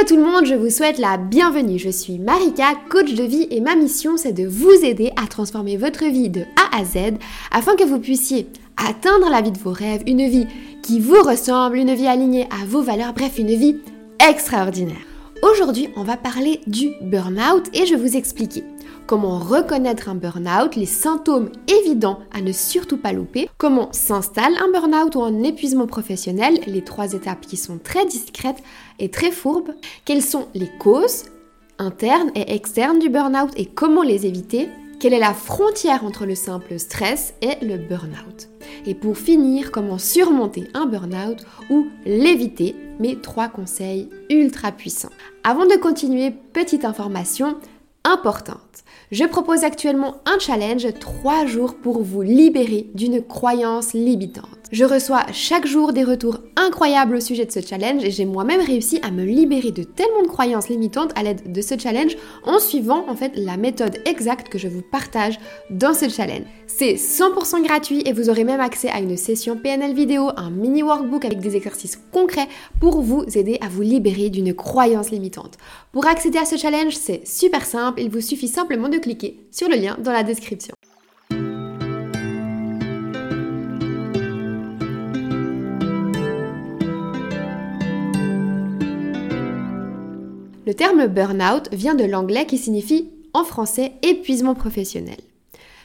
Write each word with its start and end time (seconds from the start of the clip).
Hello 0.00 0.08
tout 0.08 0.16
le 0.16 0.24
monde, 0.24 0.46
je 0.46 0.54
vous 0.54 0.70
souhaite 0.70 0.98
la 0.98 1.18
bienvenue. 1.18 1.78
Je 1.78 1.90
suis 1.90 2.18
Marika, 2.18 2.72
coach 2.88 3.12
de 3.12 3.22
vie 3.22 3.46
et 3.50 3.60
ma 3.60 3.74
mission 3.74 4.16
c'est 4.16 4.32
de 4.32 4.46
vous 4.46 4.72
aider 4.82 5.12
à 5.22 5.26
transformer 5.26 5.76
votre 5.76 6.06
vie 6.06 6.30
de 6.30 6.40
A 6.40 6.78
à 6.78 6.84
Z 6.84 7.18
afin 7.50 7.76
que 7.76 7.84
vous 7.84 7.98
puissiez 7.98 8.46
atteindre 8.78 9.28
la 9.28 9.42
vie 9.42 9.52
de 9.52 9.58
vos 9.58 9.72
rêves, 9.72 10.02
une 10.06 10.26
vie 10.26 10.46
qui 10.82 11.00
vous 11.00 11.22
ressemble, 11.22 11.76
une 11.76 11.94
vie 11.94 12.06
alignée 12.06 12.48
à 12.50 12.64
vos 12.66 12.80
valeurs, 12.80 13.12
bref, 13.12 13.36
une 13.36 13.54
vie 13.54 13.76
extraordinaire. 14.26 14.96
Aujourd'hui, 15.42 15.90
on 15.96 16.04
va 16.04 16.16
parler 16.16 16.60
du 16.66 16.92
burn-out 17.02 17.68
et 17.74 17.84
je 17.84 17.94
vais 17.94 18.00
vous 18.00 18.16
expliquer 18.16 18.64
comment 19.10 19.40
reconnaître 19.40 20.08
un 20.08 20.14
burn-out, 20.14 20.76
les 20.76 20.86
symptômes 20.86 21.50
évidents 21.66 22.20
à 22.32 22.40
ne 22.40 22.52
surtout 22.52 22.96
pas 22.96 23.12
louper, 23.12 23.50
comment 23.58 23.88
s'installe 23.90 24.52
un 24.62 24.70
burn-out 24.70 25.16
ou 25.16 25.22
un 25.24 25.42
épuisement 25.42 25.88
professionnel, 25.88 26.60
les 26.68 26.84
trois 26.84 27.12
étapes 27.12 27.40
qui 27.40 27.56
sont 27.56 27.80
très 27.82 28.06
discrètes 28.06 28.62
et 29.00 29.10
très 29.10 29.32
fourbes, 29.32 29.74
quelles 30.04 30.22
sont 30.22 30.46
les 30.54 30.70
causes 30.78 31.24
internes 31.80 32.30
et 32.36 32.54
externes 32.54 33.00
du 33.00 33.08
burn-out 33.08 33.50
et 33.56 33.66
comment 33.66 34.04
les 34.04 34.26
éviter, 34.26 34.68
quelle 35.00 35.14
est 35.14 35.18
la 35.18 35.34
frontière 35.34 36.04
entre 36.04 36.24
le 36.24 36.36
simple 36.36 36.78
stress 36.78 37.34
et 37.42 37.64
le 37.66 37.78
burn-out. 37.78 38.48
Et 38.86 38.94
pour 38.94 39.18
finir, 39.18 39.72
comment 39.72 39.98
surmonter 39.98 40.68
un 40.72 40.86
burn-out 40.86 41.44
ou 41.68 41.88
l'éviter, 42.06 42.76
mes 43.00 43.16
trois 43.16 43.48
conseils 43.48 44.08
ultra 44.28 44.70
puissants. 44.70 45.10
Avant 45.42 45.66
de 45.66 45.74
continuer, 45.76 46.30
petite 46.52 46.84
information, 46.84 47.56
importante. 48.04 48.84
Je 49.10 49.24
propose 49.24 49.64
actuellement 49.64 50.16
un 50.26 50.38
challenge 50.38 50.86
3 50.98 51.46
jours 51.46 51.74
pour 51.74 52.02
vous 52.02 52.22
libérer 52.22 52.88
d'une 52.94 53.22
croyance 53.22 53.92
limitante. 53.92 54.59
Je 54.72 54.84
reçois 54.84 55.26
chaque 55.32 55.66
jour 55.66 55.92
des 55.92 56.04
retours 56.04 56.38
incroyables 56.54 57.16
au 57.16 57.20
sujet 57.20 57.44
de 57.44 57.50
ce 57.50 57.60
challenge 57.60 58.04
et 58.04 58.12
j'ai 58.12 58.24
moi-même 58.24 58.60
réussi 58.60 59.00
à 59.02 59.10
me 59.10 59.24
libérer 59.24 59.72
de 59.72 59.82
tellement 59.82 60.22
de 60.22 60.28
croyances 60.28 60.68
limitantes 60.68 61.10
à 61.16 61.24
l'aide 61.24 61.50
de 61.50 61.60
ce 61.60 61.76
challenge 61.76 62.16
en 62.44 62.60
suivant 62.60 63.04
en 63.08 63.16
fait 63.16 63.32
la 63.34 63.56
méthode 63.56 63.98
exacte 64.04 64.48
que 64.48 64.58
je 64.58 64.68
vous 64.68 64.82
partage 64.82 65.40
dans 65.70 65.92
ce 65.92 66.08
challenge. 66.08 66.44
C'est 66.68 66.94
100% 66.94 67.64
gratuit 67.64 68.02
et 68.06 68.12
vous 68.12 68.30
aurez 68.30 68.44
même 68.44 68.60
accès 68.60 68.88
à 68.90 69.00
une 69.00 69.16
session 69.16 69.56
PNL 69.56 69.92
vidéo, 69.92 70.30
un 70.36 70.50
mini 70.50 70.84
workbook 70.84 71.24
avec 71.24 71.40
des 71.40 71.56
exercices 71.56 71.98
concrets 72.12 72.48
pour 72.78 73.02
vous 73.02 73.24
aider 73.34 73.58
à 73.60 73.68
vous 73.68 73.82
libérer 73.82 74.30
d'une 74.30 74.54
croyance 74.54 75.10
limitante. 75.10 75.58
Pour 75.90 76.06
accéder 76.06 76.38
à 76.38 76.44
ce 76.44 76.56
challenge, 76.56 76.94
c'est 76.94 77.26
super 77.26 77.64
simple, 77.64 78.00
il 78.00 78.08
vous 78.08 78.20
suffit 78.20 78.46
simplement 78.46 78.88
de 78.88 78.98
cliquer 78.98 79.40
sur 79.50 79.68
le 79.68 79.74
lien 79.74 79.96
dans 80.00 80.12
la 80.12 80.22
description. 80.22 80.76
Le 90.70 90.76
terme 90.76 91.08
burn-out 91.08 91.68
vient 91.72 91.96
de 91.96 92.04
l'anglais 92.04 92.46
qui 92.46 92.56
signifie 92.56 93.10
en 93.34 93.42
français 93.42 93.94
épuisement 94.02 94.54
professionnel. 94.54 95.16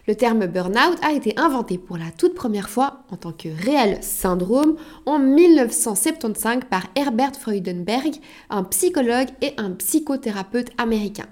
Le 0.08 0.14
terme 0.14 0.46
burn-out 0.46 1.00
a 1.02 1.12
été 1.12 1.34
inventé 1.40 1.80
pour 1.80 1.98
la 1.98 2.12
toute 2.16 2.36
première 2.36 2.70
fois 2.70 3.00
en 3.10 3.18
tant 3.18 3.32
que 3.32 3.50
réel 3.50 3.98
syndrome 4.04 4.76
en 5.08 5.18
1975 5.18 6.66
par 6.70 6.84
Herbert 6.96 7.36
Freudenberg, 7.36 8.14
un 8.52 8.64
psychologue 8.64 9.30
et 9.42 9.54
un 9.58 9.72
psychothérapeute 9.72 10.70
américain. 10.78 11.26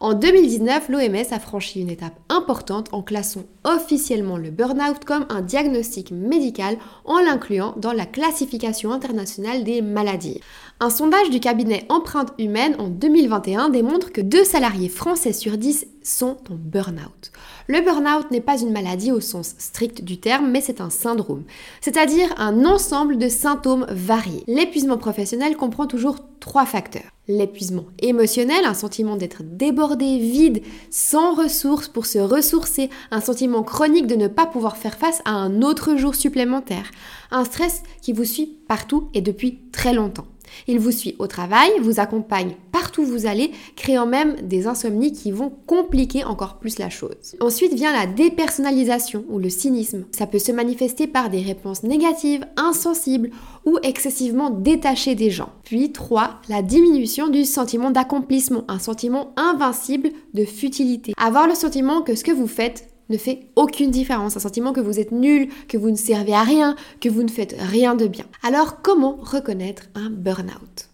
En 0.00 0.14
2019, 0.14 0.88
l'OMS 0.88 1.30
a 1.30 1.38
franchi 1.38 1.80
une 1.80 1.88
étape 1.88 2.18
importante 2.28 2.88
en 2.90 3.02
classant 3.02 3.44
officiellement 3.62 4.36
le 4.36 4.50
burn-out 4.50 5.04
comme 5.04 5.26
un 5.28 5.42
diagnostic 5.42 6.10
médical 6.10 6.76
en 7.04 7.20
l'incluant 7.20 7.74
dans 7.76 7.92
la 7.92 8.06
classification 8.06 8.90
internationale 8.90 9.62
des 9.62 9.80
maladies. 9.80 10.40
Un 10.82 10.90
sondage 10.90 11.30
du 11.30 11.38
cabinet 11.38 11.86
Empreinte 11.90 12.32
Humaine 12.40 12.74
en 12.80 12.88
2021 12.88 13.68
démontre 13.68 14.10
que 14.10 14.20
deux 14.20 14.42
salariés 14.42 14.88
français 14.88 15.32
sur 15.32 15.56
10 15.56 15.86
sont 16.02 16.38
en 16.50 16.56
burn-out. 16.56 17.30
Le 17.68 17.82
burn-out 17.82 18.32
n'est 18.32 18.40
pas 18.40 18.60
une 18.60 18.72
maladie 18.72 19.12
au 19.12 19.20
sens 19.20 19.54
strict 19.58 20.02
du 20.02 20.18
terme, 20.18 20.50
mais 20.50 20.60
c'est 20.60 20.80
un 20.80 20.90
syndrome, 20.90 21.44
c'est-à-dire 21.80 22.34
un 22.36 22.64
ensemble 22.64 23.16
de 23.16 23.28
symptômes 23.28 23.86
variés. 23.90 24.42
L'épuisement 24.48 24.98
professionnel 24.98 25.56
comprend 25.56 25.86
toujours 25.86 26.16
trois 26.40 26.66
facteurs. 26.66 27.12
L'épuisement 27.28 27.84
émotionnel, 28.00 28.64
un 28.64 28.74
sentiment 28.74 29.14
d'être 29.14 29.44
débordé, 29.44 30.18
vide, 30.18 30.62
sans 30.90 31.34
ressources 31.34 31.86
pour 31.86 32.06
se 32.06 32.18
ressourcer, 32.18 32.90
un 33.12 33.20
sentiment 33.20 33.62
chronique 33.62 34.08
de 34.08 34.16
ne 34.16 34.26
pas 34.26 34.46
pouvoir 34.46 34.76
faire 34.76 34.96
face 34.96 35.22
à 35.26 35.30
un 35.30 35.62
autre 35.62 35.96
jour 35.96 36.16
supplémentaire, 36.16 36.90
un 37.30 37.44
stress 37.44 37.84
qui 38.00 38.12
vous 38.12 38.24
suit 38.24 38.58
partout 38.66 39.10
et 39.14 39.20
depuis 39.20 39.60
très 39.70 39.92
longtemps. 39.92 40.26
Il 40.66 40.78
vous 40.78 40.92
suit 40.92 41.16
au 41.18 41.26
travail, 41.26 41.70
vous 41.80 42.00
accompagne 42.00 42.56
partout 42.70 43.02
où 43.02 43.06
vous 43.06 43.26
allez, 43.26 43.52
créant 43.76 44.06
même 44.06 44.36
des 44.42 44.66
insomnies 44.66 45.12
qui 45.12 45.30
vont 45.30 45.52
compliquer 45.66 46.24
encore 46.24 46.58
plus 46.58 46.78
la 46.78 46.90
chose. 46.90 47.36
Ensuite 47.40 47.74
vient 47.74 47.92
la 47.92 48.06
dépersonnalisation 48.06 49.24
ou 49.28 49.38
le 49.38 49.50
cynisme. 49.50 50.04
Ça 50.12 50.26
peut 50.26 50.38
se 50.38 50.52
manifester 50.52 51.06
par 51.06 51.30
des 51.30 51.42
réponses 51.42 51.82
négatives, 51.82 52.46
insensibles 52.56 53.30
ou 53.64 53.78
excessivement 53.82 54.50
détachées 54.50 55.14
des 55.14 55.30
gens. 55.30 55.50
Puis 55.64 55.92
3. 55.92 56.40
La 56.48 56.62
diminution 56.62 57.28
du 57.28 57.44
sentiment 57.44 57.90
d'accomplissement, 57.90 58.64
un 58.68 58.78
sentiment 58.78 59.32
invincible 59.36 60.10
de 60.34 60.44
futilité. 60.44 61.12
Avoir 61.16 61.46
le 61.46 61.54
sentiment 61.54 62.02
que 62.02 62.14
ce 62.14 62.24
que 62.24 62.32
vous 62.32 62.46
faites 62.46 62.91
ne 63.08 63.16
fait 63.16 63.48
aucune 63.56 63.90
différence, 63.90 64.36
un 64.36 64.40
sentiment 64.40 64.72
que 64.72 64.80
vous 64.80 65.00
êtes 65.00 65.12
nul, 65.12 65.48
que 65.68 65.76
vous 65.76 65.90
ne 65.90 65.96
servez 65.96 66.34
à 66.34 66.42
rien, 66.42 66.76
que 67.00 67.08
vous 67.08 67.22
ne 67.22 67.28
faites 67.28 67.56
rien 67.58 67.94
de 67.94 68.06
bien. 68.06 68.26
Alors 68.42 68.82
comment 68.82 69.18
reconnaître 69.20 69.84
un 69.94 70.10
burn-out? 70.10 70.88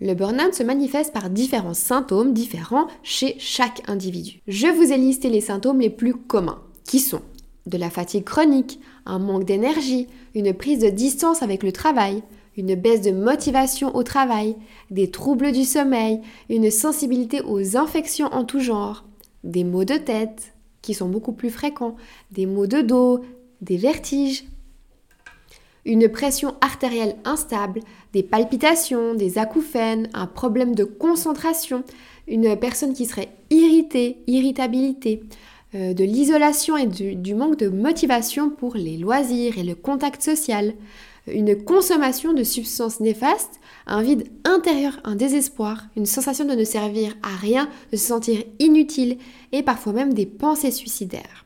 Le 0.00 0.14
burn-out 0.14 0.54
se 0.54 0.62
manifeste 0.62 1.12
par 1.12 1.28
différents 1.28 1.74
symptômes 1.74 2.32
différents 2.32 2.86
chez 3.02 3.34
chaque 3.38 3.82
individu. 3.88 4.40
Je 4.46 4.68
vous 4.68 4.92
ai 4.92 4.96
listé 4.96 5.28
les 5.28 5.40
symptômes 5.40 5.80
les 5.80 5.90
plus 5.90 6.14
communs, 6.14 6.62
qui 6.84 7.00
sont 7.00 7.22
de 7.66 7.78
la 7.78 7.90
fatigue 7.90 8.24
chronique, 8.24 8.80
un 9.06 9.18
manque 9.18 9.44
d'énergie, 9.44 10.06
une 10.34 10.54
prise 10.54 10.78
de 10.78 10.88
distance 10.88 11.42
avec 11.42 11.62
le 11.62 11.72
travail, 11.72 12.22
une 12.56 12.74
baisse 12.74 13.02
de 13.02 13.10
motivation 13.10 13.94
au 13.94 14.02
travail, 14.02 14.56
des 14.90 15.10
troubles 15.10 15.52
du 15.52 15.64
sommeil, 15.64 16.20
une 16.48 16.70
sensibilité 16.70 17.40
aux 17.42 17.76
infections 17.76 18.28
en 18.32 18.44
tout 18.44 18.60
genre, 18.60 19.04
des 19.44 19.64
maux 19.64 19.84
de 19.84 19.96
tête, 19.96 20.54
qui 20.88 20.94
sont 20.94 21.10
beaucoup 21.10 21.32
plus 21.32 21.50
fréquents, 21.50 21.96
des 22.30 22.46
maux 22.46 22.66
de 22.66 22.80
dos, 22.80 23.20
des 23.60 23.76
vertiges, 23.76 24.44
une 25.84 26.08
pression 26.08 26.54
artérielle 26.62 27.16
instable, 27.26 27.80
des 28.14 28.22
palpitations, 28.22 29.14
des 29.14 29.36
acouphènes, 29.36 30.08
un 30.14 30.26
problème 30.26 30.74
de 30.74 30.84
concentration, 30.84 31.84
une 32.26 32.56
personne 32.56 32.94
qui 32.94 33.04
serait 33.04 33.28
irritée, 33.50 34.16
irritabilité, 34.26 35.24
euh, 35.74 35.92
de 35.92 36.04
l'isolation 36.04 36.78
et 36.78 36.86
du, 36.86 37.34
manque 37.34 37.58
de 37.58 37.68
motivation 37.68 38.48
pour 38.48 38.74
les 38.74 38.96
loisirs 38.96 39.58
et 39.58 39.64
le 39.64 39.74
contact 39.74 40.22
social, 40.22 40.72
une 41.32 41.62
consommation 41.64 42.32
de 42.32 42.42
substances 42.42 43.00
néfastes, 43.00 43.60
un 43.86 44.02
vide 44.02 44.28
intérieur, 44.44 44.98
un 45.04 45.16
désespoir, 45.16 45.84
une 45.96 46.06
sensation 46.06 46.44
de 46.44 46.54
ne 46.54 46.64
servir 46.64 47.16
à 47.22 47.36
rien, 47.36 47.68
de 47.92 47.96
se 47.96 48.06
sentir 48.06 48.42
inutile 48.58 49.18
et 49.52 49.62
parfois 49.62 49.92
même 49.92 50.14
des 50.14 50.26
pensées 50.26 50.70
suicidaires. 50.70 51.44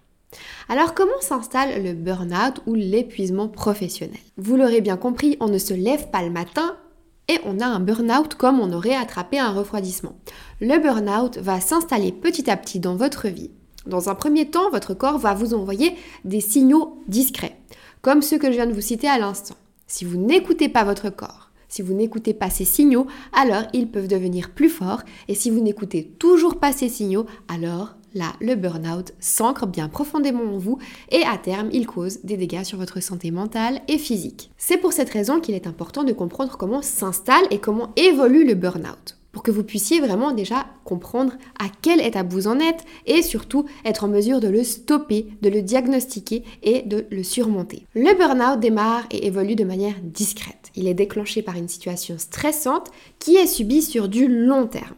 Alors 0.68 0.94
comment 0.94 1.20
s'installe 1.20 1.82
le 1.82 1.92
burn-out 1.92 2.60
ou 2.66 2.74
l'épuisement 2.74 3.48
professionnel? 3.48 4.18
Vous 4.36 4.56
l'aurez 4.56 4.80
bien 4.80 4.96
compris, 4.96 5.36
on 5.40 5.48
ne 5.48 5.58
se 5.58 5.74
lève 5.74 6.10
pas 6.10 6.22
le 6.22 6.30
matin 6.30 6.76
et 7.28 7.38
on 7.44 7.60
a 7.60 7.66
un 7.66 7.80
burn-out 7.80 8.34
comme 8.34 8.60
on 8.60 8.72
aurait 8.72 8.94
attrapé 8.94 9.38
un 9.38 9.52
refroidissement. 9.52 10.16
Le 10.60 10.78
burn-out 10.78 11.38
va 11.38 11.60
s'installer 11.60 12.12
petit 12.12 12.50
à 12.50 12.56
petit 12.56 12.80
dans 12.80 12.96
votre 12.96 13.28
vie. 13.28 13.50
Dans 13.86 14.08
un 14.08 14.14
premier 14.14 14.48
temps, 14.48 14.70
votre 14.70 14.94
corps 14.94 15.18
va 15.18 15.34
vous 15.34 15.54
envoyer 15.54 15.96
des 16.24 16.40
signaux 16.40 17.02
discrets, 17.08 17.58
comme 18.00 18.22
ceux 18.22 18.38
que 18.38 18.46
je 18.46 18.56
viens 18.56 18.66
de 18.66 18.72
vous 18.72 18.80
citer 18.80 19.08
à 19.08 19.18
l'instant. 19.18 19.56
Si 19.92 20.06
vous 20.06 20.16
n'écoutez 20.16 20.70
pas 20.70 20.84
votre 20.84 21.10
corps, 21.10 21.50
si 21.68 21.82
vous 21.82 21.92
n'écoutez 21.92 22.32
pas 22.32 22.48
ces 22.48 22.64
signaux, 22.64 23.06
alors 23.34 23.64
ils 23.74 23.90
peuvent 23.90 24.08
devenir 24.08 24.48
plus 24.48 24.70
forts. 24.70 25.02
Et 25.28 25.34
si 25.34 25.50
vous 25.50 25.60
n'écoutez 25.60 26.14
toujours 26.18 26.58
pas 26.58 26.72
ces 26.72 26.88
signaux, 26.88 27.26
alors 27.46 27.94
là, 28.14 28.32
le 28.40 28.54
burn-out 28.54 29.12
s'ancre 29.20 29.66
bien 29.66 29.90
profondément 29.90 30.44
en 30.44 30.56
vous 30.56 30.78
et 31.10 31.24
à 31.24 31.36
terme, 31.36 31.68
il 31.74 31.86
cause 31.86 32.20
des 32.24 32.38
dégâts 32.38 32.64
sur 32.64 32.78
votre 32.78 33.02
santé 33.02 33.30
mentale 33.30 33.82
et 33.86 33.98
physique. 33.98 34.50
C'est 34.56 34.78
pour 34.78 34.94
cette 34.94 35.10
raison 35.10 35.40
qu'il 35.40 35.54
est 35.54 35.66
important 35.66 36.04
de 36.04 36.14
comprendre 36.14 36.56
comment 36.56 36.80
s'installe 36.80 37.44
et 37.50 37.58
comment 37.58 37.92
évolue 37.96 38.46
le 38.46 38.54
burn-out 38.54 39.18
pour 39.32 39.42
que 39.42 39.50
vous 39.50 39.64
puissiez 39.64 40.00
vraiment 40.00 40.32
déjà 40.32 40.66
comprendre 40.84 41.32
à 41.58 41.66
quel 41.80 42.00
état 42.00 42.22
vous 42.22 42.46
en 42.46 42.60
êtes 42.60 42.84
et 43.06 43.22
surtout 43.22 43.64
être 43.84 44.04
en 44.04 44.08
mesure 44.08 44.40
de 44.40 44.48
le 44.48 44.62
stopper, 44.62 45.26
de 45.40 45.48
le 45.48 45.62
diagnostiquer 45.62 46.44
et 46.62 46.82
de 46.82 47.06
le 47.10 47.22
surmonter. 47.22 47.86
Le 47.94 48.16
burn-out 48.16 48.60
démarre 48.60 49.06
et 49.10 49.26
évolue 49.26 49.56
de 49.56 49.64
manière 49.64 49.96
discrète. 50.02 50.70
Il 50.76 50.86
est 50.86 50.94
déclenché 50.94 51.42
par 51.42 51.56
une 51.56 51.68
situation 51.68 52.16
stressante 52.18 52.90
qui 53.18 53.36
est 53.36 53.46
subie 53.46 53.82
sur 53.82 54.08
du 54.08 54.28
long 54.28 54.66
terme. 54.66 54.94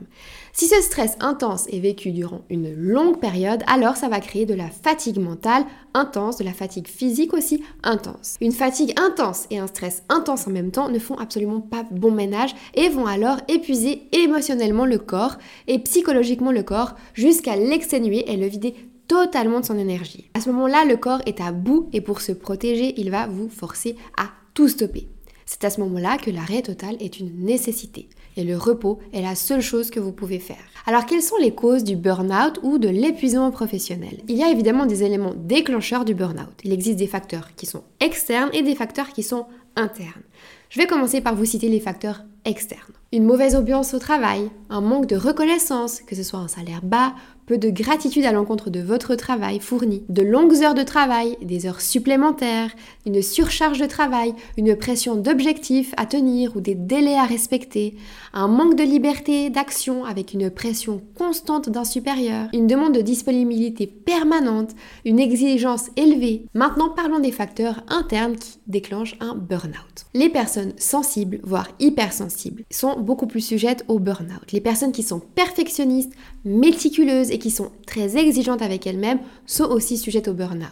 Si 0.56 0.68
ce 0.68 0.80
stress 0.82 1.16
intense 1.18 1.66
est 1.72 1.80
vécu 1.80 2.12
durant 2.12 2.42
une 2.48 2.72
longue 2.72 3.18
période, 3.18 3.64
alors 3.66 3.96
ça 3.96 4.08
va 4.08 4.20
créer 4.20 4.46
de 4.46 4.54
la 4.54 4.70
fatigue 4.70 5.18
mentale 5.18 5.64
intense, 5.94 6.36
de 6.36 6.44
la 6.44 6.52
fatigue 6.52 6.86
physique 6.86 7.34
aussi 7.34 7.64
intense. 7.82 8.36
Une 8.40 8.52
fatigue 8.52 8.94
intense 8.96 9.48
et 9.50 9.58
un 9.58 9.66
stress 9.66 10.04
intense 10.08 10.46
en 10.46 10.52
même 10.52 10.70
temps 10.70 10.90
ne 10.90 11.00
font 11.00 11.16
absolument 11.16 11.60
pas 11.60 11.84
bon 11.90 12.12
ménage 12.12 12.54
et 12.74 12.88
vont 12.88 13.06
alors 13.06 13.38
épuiser 13.48 14.02
émotionnellement 14.12 14.86
le 14.86 14.98
corps 14.98 15.38
et 15.66 15.80
psychologiquement 15.80 16.52
le 16.52 16.62
corps 16.62 16.94
jusqu'à 17.14 17.56
l'exténuer 17.56 18.30
et 18.30 18.36
le 18.36 18.46
vider 18.46 18.76
totalement 19.08 19.58
de 19.58 19.66
son 19.66 19.76
énergie. 19.76 20.30
À 20.34 20.40
ce 20.40 20.50
moment-là, 20.50 20.84
le 20.84 20.96
corps 20.96 21.22
est 21.26 21.40
à 21.40 21.50
bout 21.50 21.88
et 21.92 22.00
pour 22.00 22.20
se 22.20 22.30
protéger, 22.30 22.94
il 22.96 23.10
va 23.10 23.26
vous 23.26 23.48
forcer 23.48 23.96
à 24.16 24.28
tout 24.54 24.68
stopper. 24.68 25.08
C'est 25.46 25.64
à 25.64 25.70
ce 25.70 25.80
moment-là 25.80 26.16
que 26.16 26.30
l'arrêt 26.30 26.62
total 26.62 26.96
est 27.00 27.18
une 27.18 27.44
nécessité 27.44 28.08
et 28.36 28.44
le 28.44 28.56
repos 28.56 28.98
est 29.12 29.22
la 29.22 29.34
seule 29.34 29.60
chose 29.60 29.90
que 29.90 30.00
vous 30.00 30.12
pouvez 30.12 30.38
faire. 30.38 30.64
Alors 30.86 31.06
quelles 31.06 31.22
sont 31.22 31.36
les 31.40 31.54
causes 31.54 31.84
du 31.84 31.96
burn-out 31.96 32.60
ou 32.62 32.78
de 32.78 32.88
l'épuisement 32.88 33.50
professionnel? 33.50 34.20
Il 34.28 34.36
y 34.36 34.42
a 34.42 34.50
évidemment 34.50 34.86
des 34.86 35.02
éléments 35.02 35.34
déclencheurs 35.34 36.04
du 36.04 36.14
burn-out. 36.14 36.54
Il 36.62 36.72
existe 36.72 36.98
des 36.98 37.06
facteurs 37.06 37.54
qui 37.56 37.66
sont 37.66 37.84
externes 38.00 38.50
et 38.52 38.62
des 38.62 38.75
facteurs 38.75 39.12
qui 39.12 39.22
sont 39.22 39.46
internes. 39.76 40.22
Je 40.69 40.81
vais 40.81 40.86
commencer 40.86 41.20
par 41.20 41.34
vous 41.34 41.44
citer 41.44 41.69
les 41.69 41.81
facteurs 41.81 42.25
externes. 42.44 42.81
Une 43.12 43.25
mauvaise 43.25 43.54
ambiance 43.54 43.94
au 43.94 43.98
travail, 43.98 44.50
un 44.70 44.81
manque 44.81 45.06
de 45.06 45.16
reconnaissance, 45.16 46.00
que 46.00 46.16
ce 46.16 46.22
soit 46.22 46.40
un 46.40 46.48
salaire 46.48 46.82
bas 46.82 47.14
peu 47.46 47.58
de 47.58 47.70
gratitude 47.70 48.25
à 48.25 48.32
l'encontre 48.32 48.70
de 48.70 48.81
votre 48.81 49.14
travail 49.14 49.61
fourni, 49.61 50.02
de 50.08 50.23
longues 50.23 50.62
heures 50.62 50.75
de 50.75 50.82
travail, 50.82 51.37
des 51.43 51.67
heures 51.67 51.81
supplémentaires, 51.81 52.70
une 53.06 53.23
surcharge 53.23 53.79
de 53.79 53.87
travail, 53.87 54.35
une 54.56 54.76
pression 54.76 55.17
d'objectifs 55.17 55.94
à 55.96 56.06
tenir 56.06 56.56
ou 56.56 56.61
des 56.61 56.75
délais 56.75 57.17
à 57.17 57.25
respecter, 57.25 57.94
un 58.32 58.49
manque 58.49 58.76
de 58.76 58.85
liberté 58.85 59.50
d'action 59.50 60.05
avec 60.05 60.32
une 60.32 60.50
pression 60.50 61.02
constante 61.17 61.69
d'un 61.69 61.85
supérieur, 61.85 62.49
une 62.52 62.67
demande 62.67 62.94
de 62.94 63.00
disponibilité 63.00 63.87
permanente, 63.87 64.70
une 65.05 65.20
exigence 65.20 65.91
élevée. 65.96 66.46
Maintenant 66.55 66.88
parlons 66.88 67.20
des 67.20 67.32
facteurs 67.32 67.82
internes 67.88 68.37
qui 68.37 68.58
déclenchent 68.67 69.17
un 69.20 69.35
burn-out. 69.35 70.06
Les 70.14 70.29
personnes 70.29 70.73
sensibles, 70.76 71.41
voire 71.43 71.69
hypersensibles, 71.81 72.64
sont 72.70 73.00
beaucoup 73.00 73.26
plus 73.26 73.41
sujettes 73.41 73.85
au 73.88 73.99
burn-out. 73.99 74.52
Les 74.52 74.61
personnes 74.61 74.93
qui 74.93 75.02
sont 75.02 75.20
perfectionnistes, 75.20 76.12
méticuleuses 76.44 77.31
et 77.34 77.38
qui 77.38 77.50
sont 77.50 77.72
très 77.84 78.16
exigeantes 78.16 78.62
avec 78.62 78.86
elles-mêmes 78.86 79.19
sont 79.44 79.64
aussi 79.64 79.98
sujettes 79.98 80.28
au 80.28 80.34
burn-out. 80.34 80.69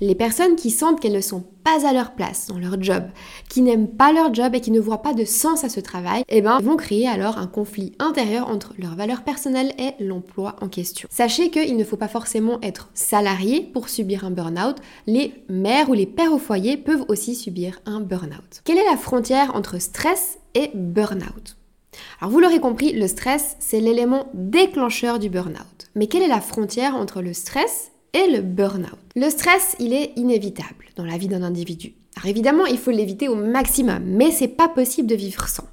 Les 0.00 0.14
personnes 0.14 0.54
qui 0.54 0.70
sentent 0.70 1.00
qu'elles 1.00 1.12
ne 1.12 1.20
sont 1.20 1.44
pas 1.64 1.88
à 1.88 1.92
leur 1.92 2.12
place 2.12 2.46
dans 2.46 2.58
leur 2.58 2.80
job, 2.80 3.02
qui 3.48 3.62
n'aiment 3.62 3.88
pas 3.88 4.12
leur 4.12 4.32
job 4.32 4.54
et 4.54 4.60
qui 4.60 4.70
ne 4.70 4.78
voient 4.78 5.02
pas 5.02 5.12
de 5.12 5.24
sens 5.24 5.64
à 5.64 5.68
ce 5.68 5.80
travail, 5.80 6.22
eh 6.28 6.40
ben, 6.40 6.60
vont 6.60 6.76
créer 6.76 7.08
alors 7.08 7.36
un 7.38 7.48
conflit 7.48 7.94
intérieur 7.98 8.48
entre 8.48 8.74
leurs 8.78 8.94
valeurs 8.94 9.24
personnelles 9.24 9.72
et 9.76 10.02
l'emploi 10.02 10.54
en 10.60 10.68
question. 10.68 11.08
Sachez 11.10 11.50
qu'il 11.50 11.76
ne 11.76 11.84
faut 11.84 11.96
pas 11.96 12.06
forcément 12.06 12.60
être 12.62 12.90
salarié 12.94 13.60
pour 13.60 13.88
subir 13.88 14.24
un 14.24 14.30
burn-out. 14.30 14.76
Les 15.08 15.34
mères 15.48 15.90
ou 15.90 15.94
les 15.94 16.06
pères 16.06 16.32
au 16.32 16.38
foyer 16.38 16.76
peuvent 16.76 17.04
aussi 17.08 17.34
subir 17.34 17.80
un 17.86 17.98
burn-out. 17.98 18.62
Quelle 18.64 18.78
est 18.78 18.88
la 18.88 18.96
frontière 18.96 19.56
entre 19.56 19.80
stress 19.80 20.38
et 20.54 20.70
burn-out? 20.74 21.56
Alors 22.20 22.32
vous 22.32 22.40
l'aurez 22.40 22.60
compris, 22.60 22.92
le 22.92 23.06
stress, 23.06 23.56
c'est 23.60 23.80
l'élément 23.80 24.28
déclencheur 24.34 25.18
du 25.18 25.28
burn-out. 25.28 25.88
Mais 25.94 26.06
quelle 26.06 26.22
est 26.22 26.28
la 26.28 26.40
frontière 26.40 26.94
entre 26.96 27.22
le 27.22 27.32
stress 27.32 27.92
et 28.12 28.30
le 28.30 28.40
burn-out? 28.40 28.98
Le 29.16 29.30
stress, 29.30 29.76
il 29.78 29.92
est 29.92 30.12
inévitable 30.16 30.86
dans 30.96 31.04
la 31.04 31.18
vie 31.18 31.28
d'un 31.28 31.42
individu. 31.42 31.94
Alors 32.16 32.28
évidemment, 32.28 32.66
il 32.66 32.78
faut 32.78 32.90
l'éviter 32.90 33.28
au 33.28 33.34
maximum, 33.34 34.02
mais 34.04 34.30
c'est 34.30 34.48
pas 34.48 34.68
possible 34.68 35.08
de 35.08 35.14
vivre 35.14 35.48
sans. 35.48 35.64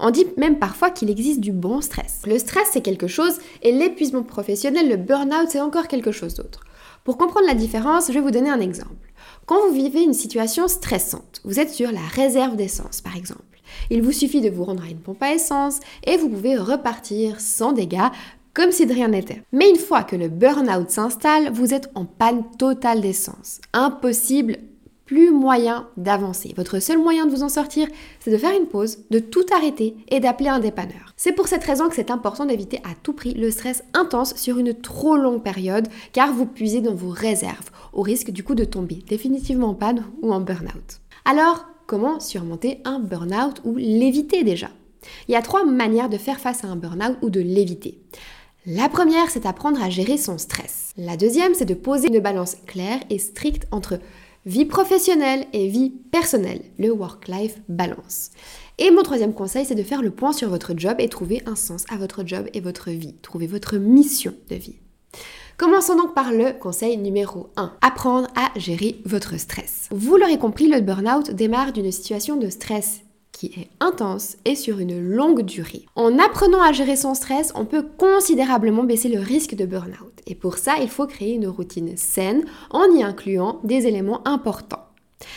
On 0.00 0.10
dit 0.10 0.26
même 0.36 0.58
parfois 0.58 0.90
qu'il 0.90 1.10
existe 1.10 1.40
du 1.40 1.52
bon 1.52 1.80
stress. 1.80 2.22
Le 2.26 2.38
stress, 2.38 2.68
c'est 2.72 2.82
quelque 2.82 3.06
chose, 3.06 3.38
et 3.62 3.72
l'épuisement 3.72 4.24
professionnel, 4.24 4.88
le 4.88 4.96
burn-out, 4.96 5.48
c'est 5.48 5.60
encore 5.60 5.86
quelque 5.86 6.12
chose 6.12 6.34
d'autre. 6.34 6.64
Pour 7.04 7.18
comprendre 7.18 7.46
la 7.46 7.54
différence, 7.54 8.08
je 8.08 8.14
vais 8.14 8.20
vous 8.20 8.30
donner 8.30 8.50
un 8.50 8.60
exemple. 8.60 9.12
Quand 9.46 9.68
vous 9.68 9.74
vivez 9.74 10.02
une 10.02 10.14
situation 10.14 10.68
stressante, 10.68 11.42
vous 11.44 11.60
êtes 11.60 11.70
sur 11.70 11.92
la 11.92 12.00
réserve 12.00 12.56
d'essence 12.56 13.02
par 13.02 13.16
exemple. 13.16 13.53
Il 13.90 14.02
vous 14.02 14.12
suffit 14.12 14.40
de 14.40 14.50
vous 14.50 14.64
rendre 14.64 14.84
à 14.84 14.88
une 14.88 14.98
pompe 14.98 15.22
à 15.22 15.34
essence 15.34 15.80
et 16.04 16.16
vous 16.16 16.28
pouvez 16.28 16.56
repartir 16.56 17.40
sans 17.40 17.72
dégâts 17.72 18.10
comme 18.54 18.70
si 18.70 18.86
de 18.86 18.94
rien 18.94 19.08
n'était. 19.08 19.42
Mais 19.52 19.68
une 19.68 19.76
fois 19.76 20.04
que 20.04 20.16
le 20.16 20.28
burn-out 20.28 20.88
s'installe, 20.88 21.50
vous 21.52 21.74
êtes 21.74 21.90
en 21.94 22.04
panne 22.04 22.44
totale 22.56 23.00
d'essence. 23.00 23.60
Impossible, 23.72 24.58
plus 25.06 25.30
moyen 25.30 25.88
d'avancer. 25.96 26.54
Votre 26.56 26.78
seul 26.78 26.98
moyen 26.98 27.26
de 27.26 27.30
vous 27.30 27.42
en 27.42 27.48
sortir, 27.48 27.88
c'est 28.20 28.30
de 28.30 28.38
faire 28.38 28.56
une 28.56 28.66
pause, 28.66 28.98
de 29.10 29.18
tout 29.18 29.44
arrêter 29.54 29.96
et 30.08 30.20
d'appeler 30.20 30.48
un 30.48 30.60
dépanneur. 30.60 31.12
C'est 31.16 31.32
pour 31.32 31.48
cette 31.48 31.64
raison 31.64 31.88
que 31.88 31.94
c'est 31.94 32.10
important 32.10 32.46
d'éviter 32.46 32.78
à 32.78 32.94
tout 33.02 33.12
prix 33.12 33.34
le 33.34 33.50
stress 33.50 33.84
intense 33.92 34.34
sur 34.36 34.58
une 34.58 34.72
trop 34.72 35.16
longue 35.16 35.42
période, 35.42 35.88
car 36.12 36.32
vous 36.32 36.46
puisez 36.46 36.80
dans 36.80 36.94
vos 36.94 37.10
réserves, 37.10 37.70
au 37.92 38.02
risque 38.02 38.30
du 38.30 38.44
coup 38.44 38.54
de 38.54 38.64
tomber 38.64 39.02
définitivement 39.06 39.68
en 39.70 39.74
panne 39.74 40.04
ou 40.22 40.32
en 40.32 40.40
burn-out. 40.40 41.00
Alors, 41.24 41.66
comment 41.86 42.20
surmonter 42.20 42.80
un 42.84 42.98
burn-out 42.98 43.60
ou 43.64 43.76
l'éviter 43.76 44.44
déjà 44.44 44.70
Il 45.28 45.32
y 45.32 45.36
a 45.36 45.42
trois 45.42 45.64
manières 45.64 46.08
de 46.08 46.18
faire 46.18 46.40
face 46.40 46.64
à 46.64 46.68
un 46.68 46.76
burn-out 46.76 47.16
ou 47.22 47.30
de 47.30 47.40
l'éviter. 47.40 47.98
La 48.66 48.88
première, 48.88 49.28
c'est 49.28 49.46
apprendre 49.46 49.82
à 49.82 49.90
gérer 49.90 50.16
son 50.16 50.38
stress. 50.38 50.92
La 50.96 51.16
deuxième, 51.16 51.54
c'est 51.54 51.66
de 51.66 51.74
poser 51.74 52.08
une 52.08 52.20
balance 52.20 52.56
claire 52.66 53.00
et 53.10 53.18
stricte 53.18 53.66
entre 53.70 53.98
vie 54.46 54.64
professionnelle 54.64 55.46
et 55.52 55.68
vie 55.68 55.90
personnelle, 55.90 56.62
le 56.78 56.90
work-life 56.90 57.58
balance. 57.68 58.30
Et 58.78 58.90
mon 58.90 59.02
troisième 59.02 59.34
conseil, 59.34 59.64
c'est 59.64 59.74
de 59.74 59.82
faire 59.82 60.02
le 60.02 60.10
point 60.10 60.32
sur 60.32 60.48
votre 60.48 60.72
job 60.76 60.96
et 60.98 61.08
trouver 61.08 61.42
un 61.46 61.56
sens 61.56 61.84
à 61.90 61.96
votre 61.96 62.26
job 62.26 62.48
et 62.54 62.60
votre 62.60 62.90
vie. 62.90 63.14
Trouver 63.22 63.46
votre 63.46 63.76
mission 63.76 64.34
de 64.48 64.56
vie. 64.56 64.76
Commençons 65.56 65.94
donc 65.94 66.14
par 66.14 66.32
le 66.32 66.52
conseil 66.52 66.96
numéro 66.96 67.48
1. 67.56 67.74
Apprendre 67.80 68.26
à 68.34 68.58
gérer 68.58 69.00
votre 69.04 69.38
stress. 69.38 69.88
Vous 69.92 70.16
l'aurez 70.16 70.36
compris, 70.36 70.66
le 70.66 70.80
burn-out 70.80 71.30
démarre 71.30 71.72
d'une 71.72 71.92
situation 71.92 72.36
de 72.36 72.48
stress 72.48 73.02
qui 73.30 73.46
est 73.46 73.68
intense 73.78 74.36
et 74.44 74.56
sur 74.56 74.80
une 74.80 75.00
longue 75.00 75.42
durée. 75.42 75.86
En 75.94 76.18
apprenant 76.18 76.60
à 76.60 76.72
gérer 76.72 76.96
son 76.96 77.14
stress, 77.14 77.52
on 77.54 77.66
peut 77.66 77.86
considérablement 77.96 78.82
baisser 78.82 79.08
le 79.08 79.20
risque 79.20 79.54
de 79.54 79.64
burn-out. 79.64 80.12
Et 80.26 80.34
pour 80.34 80.58
ça, 80.58 80.74
il 80.80 80.88
faut 80.88 81.06
créer 81.06 81.34
une 81.34 81.46
routine 81.46 81.96
saine 81.96 82.44
en 82.70 82.90
y 82.92 83.04
incluant 83.04 83.60
des 83.62 83.86
éléments 83.86 84.26
importants. 84.26 84.88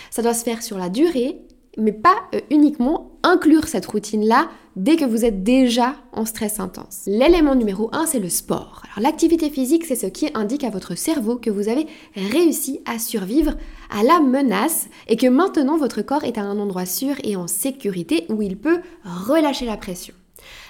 Ça 0.09 0.23
doit 0.23 0.33
se 0.33 0.43
faire 0.43 0.63
sur 0.63 0.79
la 0.79 0.89
durée 0.89 1.47
mais 1.77 1.93
pas 1.93 2.15
euh, 2.33 2.39
uniquement 2.49 3.11
inclure 3.23 3.67
cette 3.67 3.85
routine-là 3.85 4.49
dès 4.77 4.95
que 4.95 5.05
vous 5.05 5.25
êtes 5.25 5.43
déjà 5.43 5.95
en 6.13 6.23
stress 6.25 6.59
intense. 6.59 7.01
L'élément 7.07 7.55
numéro 7.55 7.89
1, 7.93 8.05
c'est 8.05 8.19
le 8.19 8.29
sport. 8.29 8.83
L'activité 8.97 9.49
physique, 9.49 9.85
c'est 9.85 9.95
ce 9.95 10.05
qui 10.05 10.29
indique 10.35 10.63
à 10.63 10.69
votre 10.69 10.95
cerveau 10.95 11.35
que 11.35 11.49
vous 11.49 11.67
avez 11.67 11.87
réussi 12.15 12.79
à 12.85 12.99
survivre 12.99 13.55
à 13.89 14.03
la 14.03 14.19
menace 14.19 14.87
et 15.07 15.17
que 15.17 15.27
maintenant 15.27 15.77
votre 15.77 16.03
corps 16.03 16.23
est 16.23 16.37
à 16.37 16.43
un 16.43 16.59
endroit 16.59 16.85
sûr 16.85 17.15
et 17.23 17.35
en 17.35 17.47
sécurité 17.47 18.25
où 18.29 18.41
il 18.43 18.55
peut 18.55 18.79
relâcher 19.03 19.65
la 19.65 19.77
pression. 19.77 20.13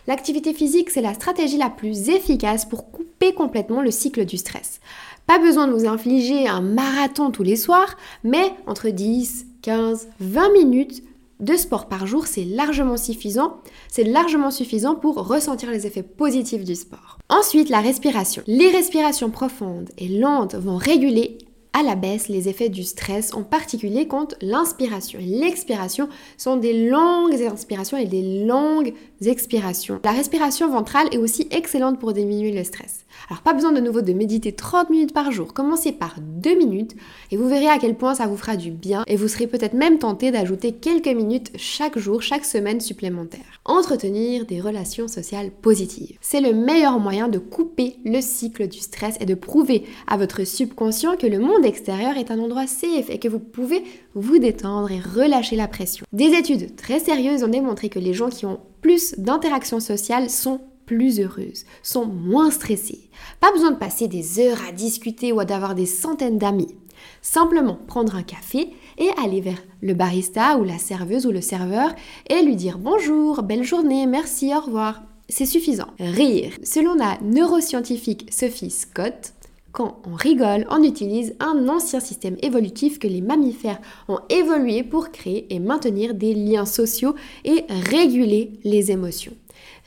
L'activité 0.07 0.53
physique, 0.53 0.89
c'est 0.89 1.01
la 1.01 1.13
stratégie 1.13 1.57
la 1.57 1.69
plus 1.69 2.09
efficace 2.09 2.63
pour 2.63 2.91
couper 2.91 3.33
complètement 3.33 3.81
le 3.81 3.91
cycle 3.91 4.23
du 4.23 4.37
stress. 4.37 4.79
Pas 5.25 5.37
besoin 5.37 5.67
de 5.67 5.73
vous 5.73 5.85
infliger 5.85 6.47
un 6.47 6.61
marathon 6.61 7.29
tous 7.29 7.43
les 7.43 7.57
soirs, 7.57 7.97
mais 8.23 8.53
entre 8.67 8.87
10, 8.87 9.47
15, 9.61 10.07
20 10.21 10.53
minutes 10.53 11.03
de 11.39 11.55
sport 11.55 11.87
par 11.87 12.07
jour, 12.07 12.25
c'est 12.27 12.45
largement 12.45 12.97
suffisant. 12.97 13.57
C'est 13.89 14.03
largement 14.03 14.51
suffisant 14.51 14.95
pour 14.95 15.15
ressentir 15.27 15.71
les 15.71 15.85
effets 15.85 16.03
positifs 16.03 16.63
du 16.63 16.75
sport. 16.75 17.19
Ensuite, 17.29 17.69
la 17.69 17.81
respiration. 17.81 18.43
Les 18.47 18.69
respirations 18.69 19.29
profondes 19.29 19.89
et 19.97 20.07
lentes 20.07 20.55
vont 20.55 20.77
réguler 20.77 21.37
à 21.73 21.83
la 21.83 21.95
baisse 21.95 22.27
les 22.27 22.49
effets 22.49 22.69
du 22.69 22.83
stress, 22.83 23.35
en 23.35 23.43
particulier 23.43 24.07
quand 24.07 24.33
l'inspiration 24.41 25.19
et 25.19 25.25
l'expiration 25.25 26.09
sont 26.35 26.57
des 26.57 26.89
longues 26.89 27.39
inspirations 27.43 27.97
et 27.97 28.05
des 28.05 28.45
longues 28.45 28.93
expirations. 29.23 29.99
La 30.03 30.11
respiration 30.11 30.69
ventrale 30.69 31.07
est 31.11 31.17
aussi 31.17 31.47
excellente 31.51 31.99
pour 31.99 32.13
diminuer 32.13 32.51
le 32.51 32.63
stress. 32.63 33.05
Alors 33.29 33.41
pas 33.41 33.53
besoin 33.53 33.73
de 33.73 33.81
nouveau 33.81 34.01
de 34.01 34.13
méditer 34.13 34.53
30 34.53 34.89
minutes 34.89 35.13
par 35.13 35.31
jour, 35.31 35.53
commencez 35.53 35.91
par 35.91 36.15
2 36.21 36.55
minutes 36.55 36.95
et 37.29 37.35
vous 37.35 37.49
verrez 37.49 37.67
à 37.67 37.77
quel 37.77 37.95
point 37.95 38.15
ça 38.15 38.25
vous 38.25 38.37
fera 38.37 38.55
du 38.55 38.71
bien 38.71 39.03
et 39.05 39.17
vous 39.17 39.27
serez 39.27 39.47
peut-être 39.47 39.73
même 39.73 39.99
tenté 39.99 40.31
d'ajouter 40.31 40.71
quelques 40.71 41.07
minutes 41.07 41.51
chaque 41.57 41.99
jour, 41.99 42.21
chaque 42.21 42.45
semaine 42.45 42.79
supplémentaire. 42.79 43.41
Entretenir 43.65 44.45
des 44.45 44.61
relations 44.61 45.09
sociales 45.09 45.51
positives. 45.51 46.17
C'est 46.21 46.39
le 46.39 46.53
meilleur 46.53 46.99
moyen 46.99 47.27
de 47.27 47.37
couper 47.37 47.97
le 48.05 48.21
cycle 48.21 48.69
du 48.69 48.79
stress 48.79 49.17
et 49.19 49.25
de 49.25 49.35
prouver 49.35 49.83
à 50.07 50.15
votre 50.15 50.45
subconscient 50.45 51.17
que 51.17 51.27
le 51.27 51.39
monde 51.39 51.65
extérieur 51.65 52.15
est 52.15 52.31
un 52.31 52.39
endroit 52.39 52.67
safe 52.67 53.09
et 53.09 53.19
que 53.19 53.27
vous 53.27 53.39
pouvez 53.39 53.83
vous 54.13 54.39
détendre 54.39 54.89
et 54.89 55.01
relâcher 55.01 55.57
la 55.57 55.67
pression. 55.67 56.05
Des 56.13 56.33
études 56.33 56.77
très 56.77 56.99
sérieuses 56.99 57.43
ont 57.43 57.49
démontré 57.49 57.89
que 57.89 57.99
les 57.99 58.13
gens 58.13 58.29
qui 58.29 58.45
ont 58.45 58.61
plus 58.81 59.15
d'interactions 59.17 59.81
sociales 59.81 60.29
sont 60.29 60.61
plus 60.87 61.19
heureuses, 61.19 61.65
sont 61.83 62.07
moins 62.07 62.49
stressées. 62.49 63.09
Pas 63.39 63.51
besoin 63.51 63.69
de 63.69 63.77
passer 63.77 64.07
des 64.07 64.39
heures 64.39 64.57
à 64.67 64.71
discuter 64.71 65.31
ou 65.31 65.43
d'avoir 65.43 65.75
des 65.75 65.85
centaines 65.85 66.39
d'amis. 66.39 66.73
Simplement 67.21 67.77
prendre 67.87 68.15
un 68.15 68.23
café 68.23 68.69
et 68.97 69.09
aller 69.23 69.41
vers 69.41 69.61
le 69.81 69.93
barista 69.93 70.57
ou 70.57 70.63
la 70.63 70.79
serveuse 70.79 71.27
ou 71.27 71.31
le 71.31 71.41
serveur 71.41 71.93
et 72.29 72.41
lui 72.41 72.55
dire 72.55 72.79
bonjour, 72.79 73.43
belle 73.43 73.63
journée, 73.63 74.07
merci, 74.07 74.51
au 74.55 74.61
revoir. 74.61 75.03
c'est 75.29 75.45
suffisant. 75.45 75.87
Rire. 75.99 76.53
Selon 76.63 76.95
la 76.95 77.19
neuroscientifique 77.21 78.27
Sophie 78.31 78.71
Scott, 78.71 79.33
quand 79.73 79.99
on 80.09 80.15
rigole, 80.15 80.65
on 80.71 80.81
utilise 80.81 81.35
un 81.39 81.67
ancien 81.69 81.99
système 81.99 82.37
évolutif 82.41 82.97
que 82.97 83.07
les 83.07 83.21
mammifères 83.21 83.79
ont 84.07 84.19
évolué 84.29 84.81
pour 84.81 85.11
créer 85.11 85.53
et 85.53 85.59
maintenir 85.59 86.15
des 86.15 86.33
liens 86.33 86.65
sociaux 86.65 87.13
et 87.45 87.65
réguler 87.69 88.53
les 88.63 88.89
émotions. 88.89 89.33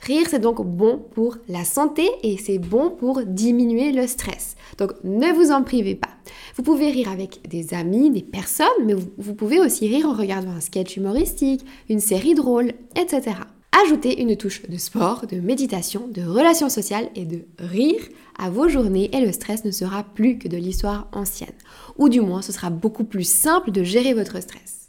Rire, 0.01 0.25
c'est 0.29 0.39
donc 0.39 0.65
bon 0.65 0.99
pour 1.13 1.37
la 1.47 1.63
santé 1.63 2.09
et 2.23 2.37
c'est 2.37 2.57
bon 2.57 2.89
pour 2.89 3.21
diminuer 3.23 3.91
le 3.91 4.07
stress. 4.07 4.55
Donc 4.79 4.93
ne 5.03 5.31
vous 5.31 5.51
en 5.51 5.61
privez 5.61 5.93
pas. 5.93 6.09
Vous 6.55 6.63
pouvez 6.63 6.89
rire 6.89 7.09
avec 7.11 7.47
des 7.47 7.75
amis, 7.75 8.09
des 8.09 8.23
personnes, 8.23 8.67
mais 8.83 8.95
vous, 8.95 9.35
pouvez 9.35 9.59
aussi 9.59 9.87
rire 9.87 10.07
en 10.07 10.13
regardant 10.13 10.51
un 10.51 10.59
sketch 10.59 10.97
humoristique, 10.97 11.63
une 11.87 11.99
série 11.99 12.33
drôle, 12.33 12.73
etc. 12.95 13.37
Ajoutez 13.85 14.21
une 14.21 14.35
touche 14.35 14.63
de 14.67 14.77
sport, 14.77 15.27
de 15.27 15.39
méditation, 15.39 16.07
de 16.07 16.23
relations 16.23 16.69
sociales 16.69 17.09
et 17.15 17.25
de 17.25 17.45
rire 17.59 18.01
à 18.39 18.49
vos 18.49 18.67
journées 18.67 19.15
et 19.15 19.23
le 19.23 19.31
stress 19.31 19.65
ne 19.65 19.71
sera 19.71 20.03
plus 20.03 20.39
que 20.39 20.47
de 20.47 20.57
l'histoire 20.57 21.09
ancienne. 21.11 21.53
Ou 21.99 22.09
du 22.09 22.21
moins, 22.21 22.41
ce 22.41 22.51
sera 22.51 22.71
beaucoup 22.71 23.03
plus 23.03 23.27
simple 23.27 23.71
de 23.71 23.83
gérer 23.83 24.15
votre 24.15 24.41
stress. 24.41 24.80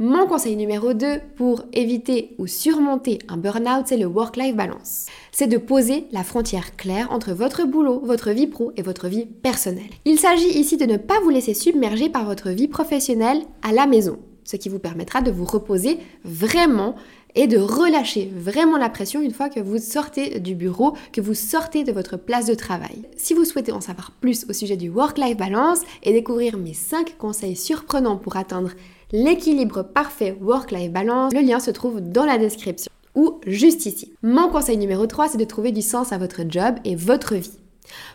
Mon 0.00 0.28
conseil 0.28 0.54
numéro 0.54 0.94
2 0.94 1.06
pour 1.34 1.64
éviter 1.72 2.36
ou 2.38 2.46
surmonter 2.46 3.18
un 3.26 3.36
burn-out, 3.36 3.86
c'est 3.86 3.96
le 3.96 4.06
work-life 4.06 4.54
balance. 4.54 5.06
C'est 5.32 5.48
de 5.48 5.56
poser 5.56 6.04
la 6.12 6.22
frontière 6.22 6.76
claire 6.76 7.10
entre 7.10 7.32
votre 7.32 7.64
boulot, 7.64 8.00
votre 8.04 8.30
vie 8.30 8.46
pro 8.46 8.70
et 8.76 8.82
votre 8.82 9.08
vie 9.08 9.26
personnelle. 9.26 9.90
Il 10.04 10.20
s'agit 10.20 10.56
ici 10.56 10.76
de 10.76 10.84
ne 10.84 10.98
pas 10.98 11.18
vous 11.24 11.30
laisser 11.30 11.52
submerger 11.52 12.08
par 12.10 12.24
votre 12.26 12.50
vie 12.50 12.68
professionnelle 12.68 13.42
à 13.62 13.72
la 13.72 13.88
maison, 13.88 14.20
ce 14.44 14.54
qui 14.54 14.68
vous 14.68 14.78
permettra 14.78 15.20
de 15.20 15.32
vous 15.32 15.44
reposer 15.44 15.98
vraiment 16.24 16.94
et 17.34 17.48
de 17.48 17.58
relâcher 17.58 18.30
vraiment 18.32 18.78
la 18.78 18.90
pression 18.90 19.20
une 19.20 19.34
fois 19.34 19.48
que 19.48 19.58
vous 19.58 19.78
sortez 19.78 20.38
du 20.38 20.54
bureau, 20.54 20.94
que 21.12 21.20
vous 21.20 21.34
sortez 21.34 21.82
de 21.82 21.90
votre 21.90 22.16
place 22.16 22.46
de 22.46 22.54
travail. 22.54 23.02
Si 23.16 23.34
vous 23.34 23.44
souhaitez 23.44 23.72
en 23.72 23.80
savoir 23.80 24.12
plus 24.12 24.46
au 24.48 24.52
sujet 24.52 24.76
du 24.76 24.90
work-life 24.90 25.36
balance 25.36 25.80
et 26.04 26.12
découvrir 26.12 26.56
mes 26.56 26.74
5 26.74 27.18
conseils 27.18 27.56
surprenants 27.56 28.16
pour 28.16 28.36
atteindre 28.36 28.70
l'équilibre 29.12 29.82
parfait 29.82 30.36
work-life 30.40 30.92
balance, 30.92 31.32
le 31.32 31.40
lien 31.40 31.60
se 31.60 31.70
trouve 31.70 32.00
dans 32.00 32.24
la 32.24 32.38
description 32.38 32.90
ou 33.14 33.40
juste 33.46 33.86
ici. 33.86 34.12
Mon 34.22 34.48
conseil 34.48 34.76
numéro 34.76 35.06
3, 35.06 35.28
c'est 35.28 35.38
de 35.38 35.44
trouver 35.44 35.72
du 35.72 35.82
sens 35.82 36.12
à 36.12 36.18
votre 36.18 36.42
job 36.48 36.76
et 36.84 36.94
votre 36.94 37.34
vie. 37.34 37.58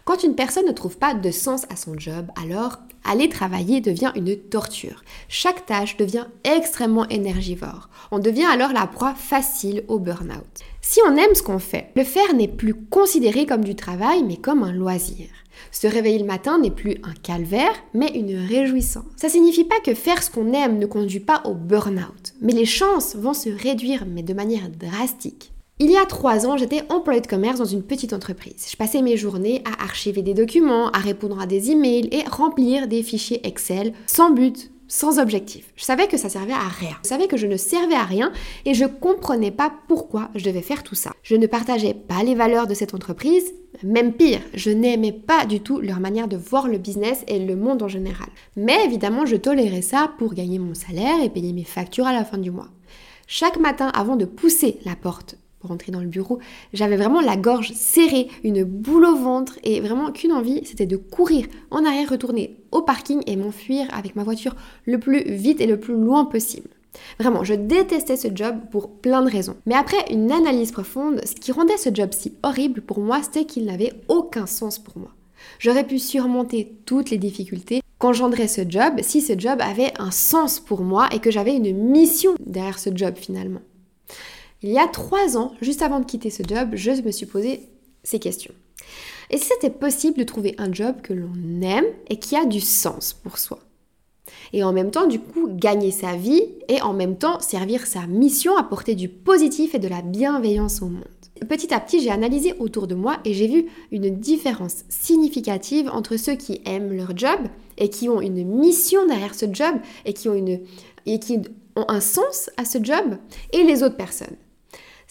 Quand 0.05 0.23
une 0.23 0.35
personne 0.35 0.67
ne 0.67 0.71
trouve 0.71 0.97
pas 0.97 1.13
de 1.13 1.31
sens 1.31 1.65
à 1.69 1.75
son 1.75 1.97
job, 1.97 2.27
alors 2.41 2.77
aller 3.03 3.27
travailler 3.27 3.81
devient 3.81 4.11
une 4.15 4.35
torture. 4.37 5.03
Chaque 5.27 5.65
tâche 5.65 5.97
devient 5.97 6.25
extrêmement 6.43 7.07
énergivore. 7.09 7.89
On 8.11 8.19
devient 8.19 8.45
alors 8.45 8.71
la 8.71 8.87
proie 8.87 9.15
facile 9.15 9.83
au 9.87 9.99
burn-out. 9.99 10.63
Si 10.85 10.99
on 11.07 11.15
aime 11.15 11.33
ce 11.33 11.41
qu'on 11.41 11.59
fait, 11.59 11.91
le 11.95 12.03
faire 12.03 12.33
n'est 12.35 12.49
plus 12.49 12.73
considéré 12.73 13.45
comme 13.45 13.63
du 13.63 13.73
travail, 13.73 14.21
mais 14.21 14.35
comme 14.35 14.63
un 14.63 14.73
loisir. 14.73 15.27
Se 15.71 15.87
réveiller 15.87 16.19
le 16.19 16.25
matin 16.25 16.59
n'est 16.59 16.71
plus 16.71 16.97
un 17.03 17.13
calvaire, 17.13 17.73
mais 17.93 18.09
une 18.09 18.35
réjouissance. 18.35 19.05
Ça 19.15 19.29
signifie 19.29 19.63
pas 19.63 19.79
que 19.79 19.93
faire 19.93 20.21
ce 20.21 20.29
qu'on 20.29 20.51
aime 20.51 20.79
ne 20.79 20.85
conduit 20.85 21.21
pas 21.21 21.41
au 21.45 21.53
burn-out, 21.53 22.33
mais 22.41 22.51
les 22.51 22.65
chances 22.65 23.15
vont 23.15 23.33
se 23.33 23.49
réduire, 23.49 24.05
mais 24.05 24.23
de 24.23 24.33
manière 24.33 24.69
drastique. 24.69 25.53
Il 25.79 25.89
y 25.89 25.97
a 25.97 26.05
trois 26.05 26.45
ans, 26.45 26.57
j'étais 26.57 26.83
employée 26.89 27.21
de 27.21 27.27
commerce 27.27 27.59
dans 27.59 27.65
une 27.65 27.81
petite 27.81 28.11
entreprise. 28.11 28.67
Je 28.69 28.75
passais 28.75 29.01
mes 29.01 29.15
journées 29.15 29.63
à 29.65 29.83
archiver 29.83 30.21
des 30.21 30.33
documents, 30.33 30.89
à 30.91 30.99
répondre 30.99 31.39
à 31.39 31.45
des 31.45 31.71
emails 31.71 32.09
et 32.11 32.27
remplir 32.29 32.89
des 32.89 33.03
fichiers 33.03 33.47
Excel 33.47 33.93
sans 34.05 34.31
but, 34.31 34.69
sans 34.93 35.17
objectif. 35.17 35.73
Je 35.75 35.83
savais 35.83 36.07
que 36.07 36.17
ça 36.17 36.29
servait 36.29 36.53
à 36.53 36.67
rien. 36.67 36.95
Je 37.03 37.09
savais 37.09 37.27
que 37.27 37.35
je 37.35 37.47
ne 37.47 37.57
servais 37.57 37.95
à 37.95 38.03
rien 38.03 38.31
et 38.63 38.75
je 38.75 38.85
comprenais 38.85 39.49
pas 39.49 39.73
pourquoi 39.87 40.29
je 40.35 40.45
devais 40.45 40.61
faire 40.61 40.83
tout 40.83 40.93
ça. 40.93 41.13
Je 41.23 41.35
ne 41.35 41.47
partageais 41.47 41.95
pas 41.95 42.21
les 42.21 42.35
valeurs 42.35 42.67
de 42.67 42.75
cette 42.75 42.93
entreprise, 42.93 43.55
même 43.81 44.13
pire, 44.13 44.39
je 44.53 44.69
n'aimais 44.69 45.11
pas 45.11 45.47
du 45.47 45.61
tout 45.61 45.79
leur 45.79 45.99
manière 45.99 46.27
de 46.27 46.37
voir 46.37 46.67
le 46.67 46.77
business 46.77 47.23
et 47.27 47.39
le 47.39 47.55
monde 47.55 47.81
en 47.81 47.87
général. 47.87 48.29
Mais 48.55 48.85
évidemment, 48.85 49.25
je 49.25 49.35
tolérais 49.35 49.81
ça 49.81 50.11
pour 50.19 50.35
gagner 50.35 50.59
mon 50.59 50.75
salaire 50.75 51.23
et 51.23 51.29
payer 51.29 51.53
mes 51.53 51.63
factures 51.63 52.05
à 52.05 52.13
la 52.13 52.23
fin 52.23 52.37
du 52.37 52.51
mois. 52.51 52.69
Chaque 53.25 53.57
matin, 53.57 53.91
avant 53.95 54.15
de 54.15 54.25
pousser 54.25 54.77
la 54.85 54.95
porte 54.95 55.37
rentrer 55.63 55.91
dans 55.91 56.01
le 56.01 56.07
bureau, 56.07 56.39
j'avais 56.73 56.97
vraiment 56.97 57.21
la 57.21 57.37
gorge 57.37 57.71
serrée, 57.73 58.27
une 58.43 58.63
boule 58.63 59.05
au 59.05 59.15
ventre 59.15 59.59
et 59.63 59.79
vraiment 59.79 60.11
qu'une 60.11 60.31
envie, 60.31 60.61
c'était 60.65 60.85
de 60.85 60.97
courir 60.97 61.47
en 61.71 61.85
arrière, 61.85 62.09
retourner 62.09 62.57
au 62.71 62.81
parking 62.81 63.21
et 63.27 63.35
m'enfuir 63.35 63.87
avec 63.93 64.15
ma 64.15 64.23
voiture 64.23 64.55
le 64.85 64.99
plus 64.99 65.23
vite 65.23 65.61
et 65.61 65.67
le 65.67 65.79
plus 65.79 65.95
loin 65.95 66.25
possible. 66.25 66.69
Vraiment, 67.19 67.43
je 67.43 67.53
détestais 67.53 68.17
ce 68.17 68.27
job 68.33 68.55
pour 68.71 68.89
plein 68.89 69.23
de 69.23 69.29
raisons. 69.29 69.55
Mais 69.65 69.75
après 69.75 70.05
une 70.11 70.31
analyse 70.31 70.71
profonde, 70.71 71.21
ce 71.25 71.33
qui 71.33 71.51
rendait 71.51 71.77
ce 71.77 71.89
job 71.93 72.09
si 72.11 72.33
horrible 72.43 72.81
pour 72.81 72.99
moi, 72.99 73.21
c'était 73.23 73.45
qu'il 73.45 73.65
n'avait 73.65 73.93
aucun 74.07 74.45
sens 74.45 74.79
pour 74.79 74.97
moi. 74.97 75.09
J'aurais 75.59 75.85
pu 75.85 75.99
surmonter 75.99 76.77
toutes 76.85 77.09
les 77.09 77.17
difficultés 77.17 77.81
qu'engendrait 77.99 78.47
ce 78.47 78.61
job 78.67 78.95
si 79.01 79.21
ce 79.21 79.33
job 79.37 79.59
avait 79.61 79.93
un 79.99 80.11
sens 80.11 80.59
pour 80.59 80.81
moi 80.81 81.07
et 81.11 81.19
que 81.19 81.31
j'avais 81.31 81.55
une 81.55 81.75
mission 81.75 82.33
derrière 82.45 82.79
ce 82.79 82.89
job 82.93 83.15
finalement. 83.17 83.61
Il 84.63 84.69
y 84.71 84.79
a 84.79 84.87
trois 84.87 85.35
ans, 85.35 85.51
juste 85.61 85.81
avant 85.81 85.99
de 85.99 86.05
quitter 86.05 86.29
ce 86.29 86.41
job, 86.41 86.69
je 86.73 86.91
me 86.91 87.11
suis 87.11 87.25
posé 87.25 87.67
ces 88.03 88.17
questions. 88.17 88.53
Et 89.29 89.37
si 89.37 89.45
c'était 89.45 89.69
possible 89.69 90.17
de 90.17 90.23
trouver 90.23 90.55
un 90.57 90.71
job 90.71 91.01
que 91.03 91.11
l'on 91.11 91.61
aime 91.61 91.85
et 92.09 92.17
qui 92.17 92.37
a 92.37 92.45
du 92.45 92.61
sens 92.61 93.11
pour 93.11 93.39
soi? 93.39 93.59
Et 94.53 94.63
en 94.63 94.71
même 94.71 94.89
temps, 94.89 95.05
du 95.05 95.19
coup, 95.19 95.49
gagner 95.49 95.91
sa 95.91 96.15
vie 96.15 96.43
et 96.69 96.81
en 96.81 96.93
même 96.93 97.17
temps 97.17 97.41
servir 97.41 97.85
sa 97.85 98.07
mission, 98.07 98.55
apporter 98.55 98.95
du 98.95 99.09
positif 99.09 99.75
et 99.75 99.79
de 99.79 99.89
la 99.89 100.01
bienveillance 100.01 100.81
au 100.81 100.85
monde. 100.85 101.03
Petit 101.49 101.73
à 101.73 101.81
petit, 101.81 101.99
j'ai 101.99 102.09
analysé 102.09 102.53
autour 102.59 102.87
de 102.87 102.95
moi 102.95 103.17
et 103.25 103.33
j'ai 103.33 103.47
vu 103.47 103.65
une 103.91 104.17
différence 104.17 104.85
significative 104.87 105.89
entre 105.91 106.15
ceux 106.15 106.35
qui 106.35 106.61
aiment 106.65 106.93
leur 106.93 107.17
job 107.17 107.39
et 107.77 107.89
qui 107.89 108.07
ont 108.07 108.21
une 108.21 108.45
mission 108.45 109.05
derrière 109.07 109.35
ce 109.35 109.47
job 109.51 109.75
et 110.05 110.13
qui 110.13 110.29
ont, 110.29 110.35
une, 110.35 110.61
et 111.05 111.19
qui 111.19 111.39
ont 111.75 111.85
un 111.89 111.99
sens 111.99 112.49
à 112.55 112.63
ce 112.63 112.81
job 112.81 113.17
et 113.51 113.63
les 113.63 113.83
autres 113.83 113.97
personnes. 113.97 114.37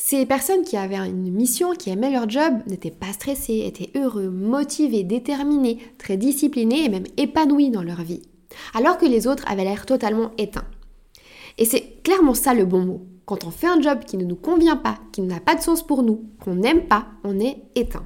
Ces 0.04 0.26
personnes 0.26 0.64
qui 0.64 0.76
avaient 0.76 0.96
une 0.96 1.32
mission, 1.32 1.74
qui 1.74 1.88
aimaient 1.88 2.10
leur 2.10 2.28
job, 2.28 2.54
n'étaient 2.66 2.90
pas 2.90 3.12
stressés, 3.12 3.62
étaient 3.64 3.96
heureux, 3.96 4.30
motivés, 4.30 5.04
déterminés, 5.04 5.78
très 5.96 6.16
disciplinés 6.16 6.84
et 6.84 6.88
même 6.88 7.06
épanouis 7.16 7.70
dans 7.70 7.84
leur 7.84 8.02
vie. 8.02 8.22
Alors 8.74 8.98
que 8.98 9.06
les 9.06 9.28
autres 9.28 9.44
avaient 9.46 9.62
l'air 9.62 9.86
totalement 9.86 10.32
éteints. 10.38 10.66
Et 11.56 11.64
c'est 11.64 12.02
clairement 12.02 12.34
ça 12.34 12.52
le 12.52 12.64
bon 12.64 12.84
mot. 12.84 13.06
Quand 13.26 13.44
on 13.44 13.52
fait 13.52 13.68
un 13.68 13.80
job 13.80 14.00
qui 14.04 14.16
ne 14.16 14.24
nous 14.24 14.34
convient 14.34 14.76
pas, 14.76 14.98
qui 15.12 15.22
n'a 15.22 15.38
pas 15.38 15.54
de 15.54 15.62
sens 15.62 15.86
pour 15.86 16.02
nous, 16.02 16.24
qu'on 16.42 16.56
n'aime 16.56 16.88
pas, 16.88 17.06
on 17.22 17.38
est 17.38 17.62
éteint. 17.76 18.04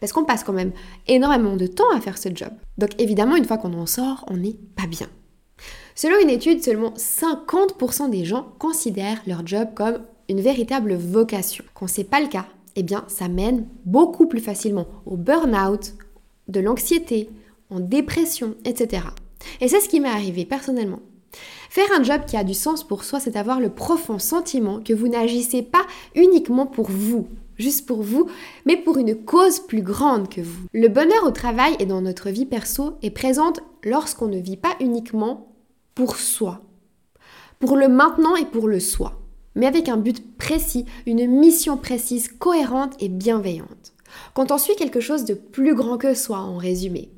Parce 0.00 0.12
qu'on 0.12 0.26
passe 0.26 0.44
quand 0.44 0.52
même 0.52 0.72
énormément 1.08 1.56
de 1.56 1.66
temps 1.66 1.90
à 1.96 2.02
faire 2.02 2.18
ce 2.18 2.28
job. 2.34 2.50
Donc 2.76 2.90
évidemment, 3.00 3.36
une 3.36 3.46
fois 3.46 3.56
qu'on 3.56 3.72
en 3.72 3.86
sort, 3.86 4.26
on 4.28 4.36
n'est 4.36 4.58
pas 4.76 4.86
bien. 4.86 5.08
Selon 5.94 6.20
une 6.20 6.28
étude, 6.30 6.62
seulement 6.62 6.92
50% 6.92 8.10
des 8.10 8.26
gens 8.26 8.52
considèrent 8.58 9.22
leur 9.26 9.46
job 9.46 9.68
comme 9.74 10.00
une 10.28 10.40
véritable 10.40 10.94
vocation. 10.94 11.64
Quand 11.74 11.86
c'est 11.86 12.04
pas 12.04 12.20
le 12.20 12.28
cas, 12.28 12.46
eh 12.76 12.82
bien 12.82 13.04
ça 13.08 13.28
mène 13.28 13.66
beaucoup 13.84 14.26
plus 14.26 14.40
facilement 14.40 14.86
au 15.06 15.16
burn-out, 15.16 15.94
de 16.48 16.60
l'anxiété, 16.60 17.30
en 17.70 17.80
dépression, 17.80 18.54
etc. 18.64 19.04
Et 19.60 19.68
c'est 19.68 19.80
ce 19.80 19.88
qui 19.88 20.00
m'est 20.00 20.08
arrivé 20.08 20.44
personnellement. 20.44 21.00
Faire 21.70 21.90
un 21.98 22.02
job 22.02 22.22
qui 22.26 22.36
a 22.36 22.44
du 22.44 22.54
sens 22.54 22.84
pour 22.84 23.02
soi, 23.02 23.18
c'est 23.18 23.36
avoir 23.36 23.58
le 23.60 23.70
profond 23.70 24.18
sentiment 24.18 24.80
que 24.80 24.92
vous 24.92 25.08
n'agissez 25.08 25.62
pas 25.62 25.84
uniquement 26.14 26.66
pour 26.66 26.88
vous, 26.88 27.26
juste 27.56 27.86
pour 27.86 28.02
vous, 28.02 28.28
mais 28.66 28.76
pour 28.76 28.98
une 28.98 29.16
cause 29.16 29.58
plus 29.60 29.82
grande 29.82 30.28
que 30.28 30.40
vous. 30.40 30.66
Le 30.72 30.88
bonheur 30.88 31.24
au 31.24 31.30
travail 31.32 31.74
et 31.80 31.86
dans 31.86 32.00
notre 32.00 32.30
vie 32.30 32.46
perso 32.46 32.98
est 33.02 33.10
présente 33.10 33.60
lorsqu'on 33.82 34.28
ne 34.28 34.38
vit 34.38 34.56
pas 34.56 34.76
uniquement 34.80 35.48
pour 35.96 36.16
soi, 36.16 36.60
pour 37.58 37.76
le 37.76 37.88
maintenant 37.88 38.36
et 38.36 38.46
pour 38.46 38.68
le 38.68 38.78
soi 38.78 39.23
mais 39.54 39.66
avec 39.66 39.88
un 39.88 39.96
but 39.96 40.36
précis, 40.36 40.84
une 41.06 41.26
mission 41.26 41.76
précise, 41.76 42.28
cohérente 42.28 42.94
et 43.00 43.08
bienveillante. 43.08 43.92
Quand 44.34 44.52
on 44.52 44.58
suit 44.58 44.76
quelque 44.76 45.00
chose 45.00 45.24
de 45.24 45.34
plus 45.34 45.74
grand 45.74 45.98
que 45.98 46.14
soi, 46.14 46.38
en 46.38 46.56
résumé. 46.56 47.10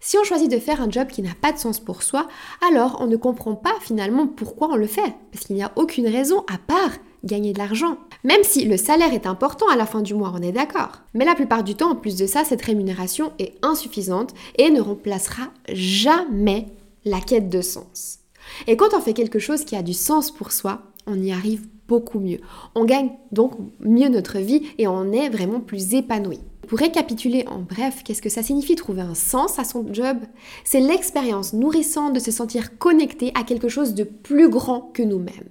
Si 0.00 0.16
on 0.16 0.24
choisit 0.24 0.50
de 0.50 0.58
faire 0.58 0.80
un 0.80 0.90
job 0.90 1.08
qui 1.08 1.22
n'a 1.22 1.34
pas 1.40 1.52
de 1.52 1.58
sens 1.58 1.80
pour 1.80 2.02
soi, 2.02 2.28
alors 2.68 2.98
on 3.00 3.06
ne 3.06 3.16
comprend 3.16 3.54
pas 3.54 3.74
finalement 3.80 4.26
pourquoi 4.26 4.68
on 4.70 4.76
le 4.76 4.86
fait, 4.86 5.14
parce 5.32 5.44
qu'il 5.44 5.56
n'y 5.56 5.62
a 5.62 5.72
aucune 5.76 6.06
raison 6.06 6.44
à 6.52 6.58
part 6.58 6.92
gagner 7.24 7.52
de 7.52 7.58
l'argent. 7.58 7.98
Même 8.22 8.44
si 8.44 8.64
le 8.64 8.76
salaire 8.76 9.12
est 9.12 9.26
important 9.26 9.68
à 9.68 9.76
la 9.76 9.86
fin 9.86 10.02
du 10.02 10.14
mois, 10.14 10.32
on 10.34 10.42
est 10.42 10.52
d'accord. 10.52 11.02
Mais 11.14 11.24
la 11.24 11.34
plupart 11.34 11.64
du 11.64 11.74
temps, 11.74 11.90
en 11.90 11.96
plus 11.96 12.16
de 12.16 12.26
ça, 12.26 12.44
cette 12.44 12.62
rémunération 12.62 13.32
est 13.40 13.54
insuffisante 13.62 14.34
et 14.56 14.70
ne 14.70 14.80
remplacera 14.80 15.44
jamais 15.72 16.66
la 17.04 17.20
quête 17.20 17.48
de 17.48 17.60
sens. 17.60 18.20
Et 18.66 18.76
quand 18.76 18.94
on 18.94 19.00
fait 19.00 19.14
quelque 19.14 19.38
chose 19.38 19.64
qui 19.64 19.76
a 19.76 19.82
du 19.82 19.94
sens 19.94 20.30
pour 20.30 20.52
soi, 20.52 20.82
on 21.08 21.20
y 21.20 21.32
arrive 21.32 21.66
beaucoup 21.88 22.20
mieux. 22.20 22.38
On 22.74 22.84
gagne 22.84 23.10
donc 23.32 23.52
mieux 23.80 24.08
notre 24.08 24.38
vie 24.38 24.62
et 24.78 24.86
on 24.86 25.10
est 25.10 25.30
vraiment 25.30 25.60
plus 25.60 25.94
épanoui. 25.94 26.38
Pour 26.68 26.78
récapituler 26.78 27.46
en 27.48 27.60
bref, 27.60 28.02
qu'est-ce 28.04 28.20
que 28.20 28.28
ça 28.28 28.42
signifie 28.42 28.74
trouver 28.74 29.00
un 29.00 29.14
sens 29.14 29.58
à 29.58 29.64
son 29.64 29.86
job? 29.92 30.18
C'est 30.64 30.80
l'expérience 30.80 31.54
nourrissante 31.54 32.12
de 32.12 32.20
se 32.20 32.30
sentir 32.30 32.76
connecté 32.78 33.32
à 33.34 33.42
quelque 33.42 33.68
chose 33.68 33.94
de 33.94 34.04
plus 34.04 34.50
grand 34.50 34.82
que 34.92 35.02
nous-mêmes. 35.02 35.48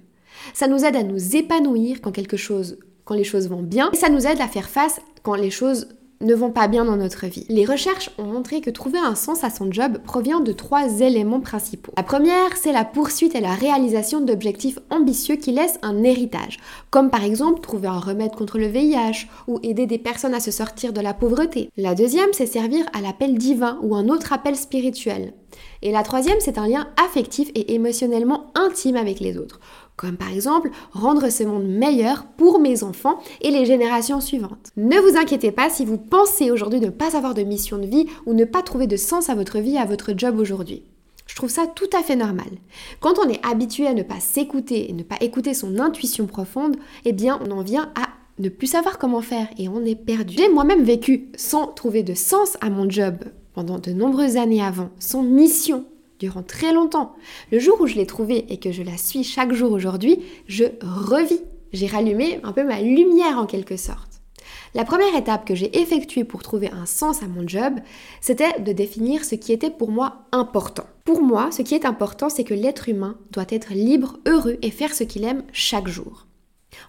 Ça 0.54 0.68
nous 0.68 0.84
aide 0.84 0.94
à 0.94 1.02
nous 1.02 1.36
épanouir 1.36 2.00
quand 2.00 2.12
quelque 2.12 2.36
chose 2.36 2.78
quand 3.04 3.14
les 3.14 3.24
choses 3.24 3.48
vont 3.48 3.62
bien 3.62 3.90
et 3.92 3.96
ça 3.96 4.10
nous 4.10 4.26
aide 4.26 4.40
à 4.40 4.46
faire 4.46 4.68
face 4.68 5.00
quand 5.22 5.34
les 5.34 5.50
choses 5.50 5.88
ne 6.20 6.34
vont 6.34 6.50
pas 6.50 6.68
bien 6.68 6.84
dans 6.84 6.96
notre 6.96 7.26
vie. 7.26 7.46
Les 7.48 7.64
recherches 7.64 8.10
ont 8.18 8.24
montré 8.24 8.60
que 8.60 8.70
trouver 8.70 8.98
un 8.98 9.14
sens 9.14 9.44
à 9.44 9.50
son 9.50 9.70
job 9.70 9.98
provient 10.04 10.40
de 10.40 10.52
trois 10.52 11.00
éléments 11.00 11.40
principaux. 11.40 11.92
La 11.96 12.02
première, 12.02 12.56
c'est 12.56 12.72
la 12.72 12.84
poursuite 12.84 13.34
et 13.34 13.40
la 13.40 13.54
réalisation 13.54 14.20
d'objectifs 14.20 14.78
ambitieux 14.90 15.36
qui 15.36 15.52
laissent 15.52 15.78
un 15.82 16.02
héritage, 16.02 16.58
comme 16.90 17.10
par 17.10 17.24
exemple 17.24 17.60
trouver 17.60 17.88
un 17.88 17.98
remède 17.98 18.34
contre 18.34 18.58
le 18.58 18.66
VIH 18.66 19.28
ou 19.46 19.60
aider 19.62 19.86
des 19.86 19.98
personnes 19.98 20.34
à 20.34 20.40
se 20.40 20.50
sortir 20.50 20.92
de 20.92 21.00
la 21.00 21.14
pauvreté. 21.14 21.70
La 21.76 21.94
deuxième, 21.94 22.32
c'est 22.32 22.46
servir 22.46 22.84
à 22.92 23.00
l'appel 23.00 23.38
divin 23.38 23.78
ou 23.82 23.94
un 23.94 24.08
autre 24.08 24.32
appel 24.32 24.56
spirituel. 24.56 25.32
Et 25.82 25.92
la 25.92 26.02
troisième, 26.02 26.40
c'est 26.40 26.58
un 26.58 26.68
lien 26.68 26.88
affectif 27.04 27.50
et 27.54 27.74
émotionnellement 27.74 28.50
intime 28.54 28.96
avec 28.96 29.20
les 29.20 29.38
autres 29.38 29.60
comme 29.98 30.16
par 30.16 30.32
exemple 30.32 30.70
rendre 30.92 31.28
ce 31.28 31.42
monde 31.42 31.66
meilleur 31.66 32.24
pour 32.38 32.60
mes 32.60 32.84
enfants 32.84 33.18
et 33.42 33.50
les 33.50 33.66
générations 33.66 34.20
suivantes. 34.20 34.70
Ne 34.76 34.96
vous 34.96 35.18
inquiétez 35.18 35.50
pas 35.50 35.68
si 35.68 35.84
vous 35.84 35.98
pensez 35.98 36.50
aujourd'hui 36.50 36.80
ne 36.80 36.88
pas 36.88 37.16
avoir 37.16 37.34
de 37.34 37.42
mission 37.42 37.76
de 37.76 37.86
vie 37.86 38.06
ou 38.24 38.32
ne 38.32 38.44
pas 38.44 38.62
trouver 38.62 38.86
de 38.86 38.96
sens 38.96 39.28
à 39.28 39.34
votre 39.34 39.58
vie, 39.58 39.76
à 39.76 39.84
votre 39.84 40.14
job 40.16 40.38
aujourd'hui. 40.38 40.84
Je 41.26 41.34
trouve 41.34 41.50
ça 41.50 41.66
tout 41.66 41.90
à 41.94 42.02
fait 42.02 42.16
normal. 42.16 42.46
Quand 43.00 43.18
on 43.18 43.28
est 43.28 43.44
habitué 43.44 43.86
à 43.86 43.92
ne 43.92 44.02
pas 44.02 44.20
s'écouter 44.20 44.88
et 44.88 44.94
ne 44.94 45.02
pas 45.02 45.18
écouter 45.20 45.52
son 45.52 45.78
intuition 45.78 46.26
profonde, 46.26 46.76
eh 47.04 47.12
bien 47.12 47.38
on 47.44 47.50
en 47.50 47.62
vient 47.62 47.92
à 47.96 48.08
ne 48.38 48.48
plus 48.48 48.68
savoir 48.68 48.98
comment 48.98 49.20
faire 49.20 49.48
et 49.58 49.68
on 49.68 49.84
est 49.84 49.96
perdu. 49.96 50.36
J'ai 50.38 50.48
moi-même 50.48 50.84
vécu 50.84 51.28
sans 51.36 51.66
trouver 51.66 52.04
de 52.04 52.14
sens 52.14 52.56
à 52.60 52.70
mon 52.70 52.88
job 52.88 53.16
pendant 53.52 53.80
de 53.80 53.90
nombreuses 53.90 54.36
années 54.36 54.62
avant, 54.62 54.90
sans 55.00 55.24
mission 55.24 55.84
durant 56.18 56.42
très 56.42 56.72
longtemps. 56.72 57.14
Le 57.52 57.58
jour 57.58 57.80
où 57.80 57.86
je 57.86 57.94
l'ai 57.94 58.06
trouvée 58.06 58.46
et 58.52 58.58
que 58.58 58.72
je 58.72 58.82
la 58.82 58.96
suis 58.96 59.24
chaque 59.24 59.52
jour 59.52 59.72
aujourd'hui, 59.72 60.18
je 60.46 60.64
revis. 60.80 61.40
J'ai 61.72 61.86
rallumé 61.86 62.40
un 62.44 62.52
peu 62.52 62.64
ma 62.64 62.80
lumière 62.80 63.38
en 63.38 63.46
quelque 63.46 63.76
sorte. 63.76 64.08
La 64.74 64.84
première 64.84 65.16
étape 65.16 65.46
que 65.46 65.54
j'ai 65.54 65.80
effectuée 65.80 66.24
pour 66.24 66.42
trouver 66.42 66.70
un 66.70 66.86
sens 66.86 67.22
à 67.22 67.26
mon 67.26 67.46
job, 67.46 67.74
c'était 68.20 68.60
de 68.60 68.72
définir 68.72 69.24
ce 69.24 69.34
qui 69.34 69.52
était 69.52 69.70
pour 69.70 69.90
moi 69.90 70.26
important. 70.32 70.84
Pour 71.04 71.22
moi, 71.22 71.50
ce 71.52 71.62
qui 71.62 71.74
est 71.74 71.86
important, 71.86 72.28
c'est 72.28 72.44
que 72.44 72.54
l'être 72.54 72.88
humain 72.88 73.16
doit 73.30 73.46
être 73.48 73.72
libre, 73.72 74.18
heureux 74.26 74.58
et 74.62 74.70
faire 74.70 74.94
ce 74.94 75.04
qu'il 75.04 75.24
aime 75.24 75.42
chaque 75.52 75.88
jour. 75.88 76.27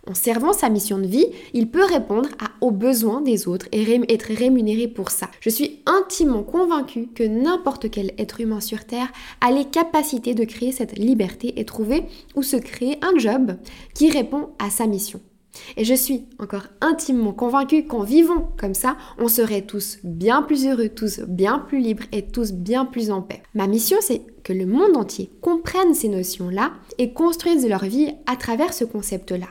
En 0.08 0.13
servant 0.13 0.53
sa 0.53 0.69
mission 0.69 0.98
de 0.98 1.08
vie, 1.08 1.27
il 1.53 1.69
peut 1.69 1.86
répondre 1.86 2.29
aux 2.62 2.72
besoins 2.72 3.22
des 3.22 3.48
autres 3.48 3.67
et 3.72 3.84
être 4.10 4.34
rémunéré 4.34 4.88
pour 4.88 5.12
ça. 5.12 5.29
Je 5.41 5.50
suis 5.50 5.79
intimement 5.86 6.43
convaincue 6.43 7.08
que 7.08 7.24
n'importe 7.24 7.89
quel 7.89 8.13
être 8.17 8.41
humain 8.41 8.62
sur 8.62 8.86
Terre 8.86 9.12
a 9.41 9.51
les 9.51 9.65
capacités 9.65 10.34
de 10.34 10.46
créer 10.46 10.72
cette 10.72 10.98
liberté 10.98 11.60
et 11.60 11.65
trouver 11.65 12.03
ou 12.36 12.43
se 12.43 12.58
créer 12.58 12.98
un 13.01 13.17
job 13.17 13.55
qui 13.93 14.10
répond 14.10 14.50
à 14.60 14.69
sa 14.69 14.88
mission. 14.88 15.22
Et 15.77 15.84
je 15.84 15.93
suis 15.93 16.25
encore 16.38 16.67
intimement 16.81 17.34
convaincue 17.34 17.86
qu'en 17.86 18.03
vivant 18.03 18.51
comme 18.58 18.74
ça, 18.74 18.98
on 19.17 19.27
serait 19.27 19.63
tous 19.63 19.98
bien 20.03 20.41
plus 20.41 20.67
heureux, 20.67 20.89
tous 20.89 21.22
bien 21.27 21.60
plus 21.60 21.79
libres 21.79 22.03
et 22.12 22.25
tous 22.25 22.51
bien 22.53 22.86
plus 22.86 23.12
en 23.12 23.22
paix. 23.22 23.41
Ma 23.55 23.67
mission, 23.67 23.98
c'est 24.01 24.22
que 24.43 24.53
le 24.53 24.65
monde 24.65 24.96
entier 24.96 25.29
comprenne 25.41 25.93
ces 25.93 26.08
notions-là 26.08 26.74
et 26.98 27.13
construise 27.13 27.67
leur 27.67 27.86
vie 27.86 28.13
à 28.25 28.36
travers 28.36 28.74
ce 28.74 28.86
concept-là. 28.86 29.48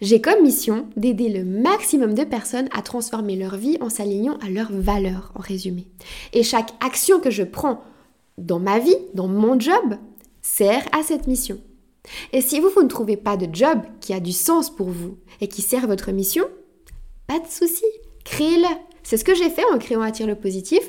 J'ai 0.00 0.20
comme 0.20 0.42
mission 0.42 0.86
d'aider 0.96 1.28
le 1.28 1.44
maximum 1.44 2.14
de 2.14 2.24
personnes 2.24 2.68
à 2.72 2.82
transformer 2.82 3.36
leur 3.36 3.56
vie 3.56 3.78
en 3.80 3.88
s'alignant 3.88 4.38
à 4.38 4.50
leurs 4.50 4.72
valeurs, 4.72 5.32
en 5.34 5.40
résumé. 5.40 5.86
Et 6.32 6.42
chaque 6.42 6.72
action 6.84 7.20
que 7.20 7.30
je 7.30 7.42
prends 7.42 7.82
dans 8.38 8.58
ma 8.58 8.78
vie, 8.78 8.96
dans 9.14 9.28
mon 9.28 9.58
job, 9.58 9.96
sert 10.42 10.86
à 10.92 11.02
cette 11.02 11.26
mission. 11.26 11.58
Et 12.32 12.40
si 12.40 12.60
vous, 12.60 12.68
vous 12.68 12.82
ne 12.82 12.88
trouvez 12.88 13.16
pas 13.16 13.36
de 13.36 13.52
job 13.52 13.80
qui 14.00 14.12
a 14.12 14.20
du 14.20 14.32
sens 14.32 14.74
pour 14.74 14.88
vous 14.88 15.16
et 15.40 15.48
qui 15.48 15.62
sert 15.62 15.86
votre 15.86 16.12
mission, 16.12 16.44
pas 17.26 17.40
de 17.40 17.46
souci, 17.48 17.84
créez-le. 18.24 18.68
C'est 19.02 19.16
ce 19.16 19.24
que 19.24 19.34
j'ai 19.34 19.50
fait 19.50 19.64
en 19.72 19.78
créant 19.78 20.02
Attire 20.02 20.26
le 20.26 20.34
positif. 20.34 20.80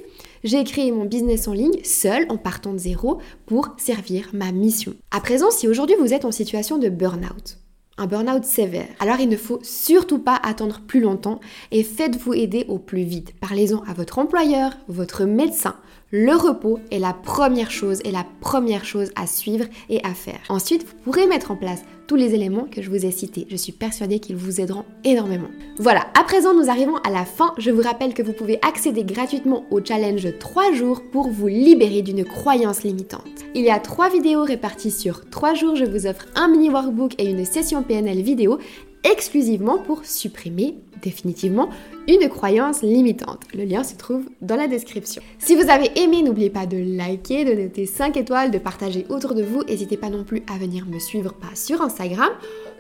J'ai 0.44 0.64
créé 0.64 0.92
mon 0.92 1.06
business 1.06 1.48
en 1.48 1.54
ligne 1.54 1.84
seul 1.84 2.26
en 2.30 2.38
partant 2.38 2.74
de 2.74 2.78
zéro 2.80 3.20
pour 3.46 3.70
servir 3.78 4.30
ma 4.34 4.52
mission. 4.52 4.94
À 5.12 5.22
présent, 5.22 5.52
si 5.52 5.68
aujourd'hui 5.68 5.96
vous 6.00 6.14
êtes 6.14 6.26
en 6.26 6.32
situation 6.32 6.78
de 6.78 6.90
burn-out, 6.90 7.58
un 7.98 8.08
burn-out 8.08 8.44
sévère. 8.44 8.88
Alors 9.00 9.20
il 9.20 9.30
ne 9.30 9.38
faut 9.38 9.60
surtout 9.64 10.20
pas 10.20 10.40
attendre 10.44 10.82
plus 10.86 11.00
longtemps 11.00 11.40
et 11.72 11.84
faites-vous 11.84 12.34
aider 12.34 12.66
au 12.68 12.78
plus 12.78 13.04
vite. 13.04 13.34
Parlez-en 13.40 13.84
à 13.84 13.94
votre 13.94 14.20
employeur, 14.20 14.72
votre 14.88 15.26
médecin. 15.26 15.76
Le 16.12 16.34
repos 16.34 16.80
est 16.92 17.00
la 17.00 17.14
première 17.14 17.72
chose 17.72 18.00
et 18.06 18.12
la 18.12 18.26
première 18.40 18.86
chose 18.86 19.12
à 19.16 19.28
suivre 19.28 19.66
et 19.90 20.02
à 20.06 20.14
faire. 20.14 20.40
Ensuite, 20.48 20.84
vous 20.84 20.96
pourrez 21.04 21.28
mettre 21.28 21.52
en 21.52 21.58
place 21.58 21.84
tous 22.08 22.16
les 22.16 22.34
éléments 22.34 22.68
que 22.72 22.82
je 22.82 22.90
vous 22.90 23.06
ai 23.06 23.12
cités. 23.12 23.46
Je 23.50 23.56
suis 23.58 23.74
persuadée 23.74 24.20
qu'ils 24.20 24.38
vous 24.38 24.62
aideront 24.62 24.86
énormément. 25.04 25.50
Voilà, 25.78 26.08
à 26.18 26.24
présent 26.24 26.54
nous 26.54 26.70
arrivons 26.70 26.96
à 26.98 27.10
la 27.10 27.26
fin. 27.26 27.54
Je 27.58 27.70
vous 27.70 27.82
rappelle 27.82 28.14
que 28.14 28.24
vous 28.24 28.34
pouvez 28.34 28.60
accéder 28.66 29.04
gratuitement 29.04 29.66
au 29.70 29.84
challenge 29.84 30.28
3 30.40 30.74
jours 30.74 31.02
pour 31.12 31.30
vous 31.30 31.48
libérer 31.48 32.02
d'une 32.02 32.24
croyance 32.24 32.84
limitante. 32.84 33.28
Il 33.54 33.64
y 33.64 33.70
a 33.70 33.80
3 33.80 34.10
vidéos 34.10 34.44
réparties 34.44 34.92
sur 34.92 35.30
3 35.30 35.54
jours. 35.54 35.76
Je 35.76 35.86
vous 35.86 36.08
offre 36.08 36.26
un 36.36 36.48
mini 36.48 36.70
workbook 36.70 37.14
et 37.18 37.30
une 37.30 37.46
session 37.46 37.84
PNL 37.84 38.22
vidéo 38.22 38.60
exclusivement 39.04 39.78
pour 39.78 40.06
supprimer 40.06 40.76
définitivement 41.02 41.70
une 42.08 42.28
croyance 42.30 42.82
limitante. 42.82 43.42
Le 43.54 43.64
lien 43.64 43.84
se 43.84 43.96
trouve 43.96 44.24
dans 44.42 44.56
la 44.56 44.68
description. 44.68 45.22
Si 45.40 45.56
vous 45.56 45.70
avez 45.70 45.92
aimé, 46.00 46.24
n'oubliez 46.24 46.50
pas 46.50 46.66
de 46.66 46.78
liker, 46.78 47.46
de 47.46 47.54
noter 47.62 47.86
5 47.86 48.18
étoiles, 48.18 48.52
de 48.52 48.58
partager 48.58 49.06
autour 49.10 49.36
de 49.36 49.44
vous. 49.44 49.64
N'hésitez 49.64 49.98
pas 49.98 50.10
non 50.10 50.24
plus 50.24 50.44
à 50.54 50.58
venir 50.58 50.86
me 50.86 51.00
suivre 51.00 51.34
pas 51.34 51.56
sur 51.56 51.82
Instagram 51.82 52.32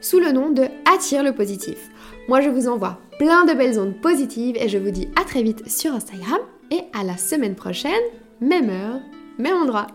sous 0.01 0.19
le 0.19 0.31
nom 0.31 0.49
de 0.49 0.63
Attire 0.93 1.23
le 1.23 1.33
positif. 1.33 1.89
Moi, 2.27 2.41
je 2.41 2.49
vous 2.49 2.67
envoie 2.67 2.99
plein 3.19 3.45
de 3.45 3.53
belles 3.53 3.79
ondes 3.79 3.99
positives 4.01 4.57
et 4.59 4.69
je 4.69 4.77
vous 4.77 4.91
dis 4.91 5.07
à 5.19 5.23
très 5.23 5.43
vite 5.43 5.69
sur 5.69 5.93
Instagram 5.93 6.39
et 6.71 6.81
à 6.93 7.03
la 7.03 7.17
semaine 7.17 7.55
prochaine, 7.55 7.91
même 8.41 8.69
heure, 8.69 8.99
même 9.37 9.55
endroit. 9.55 9.87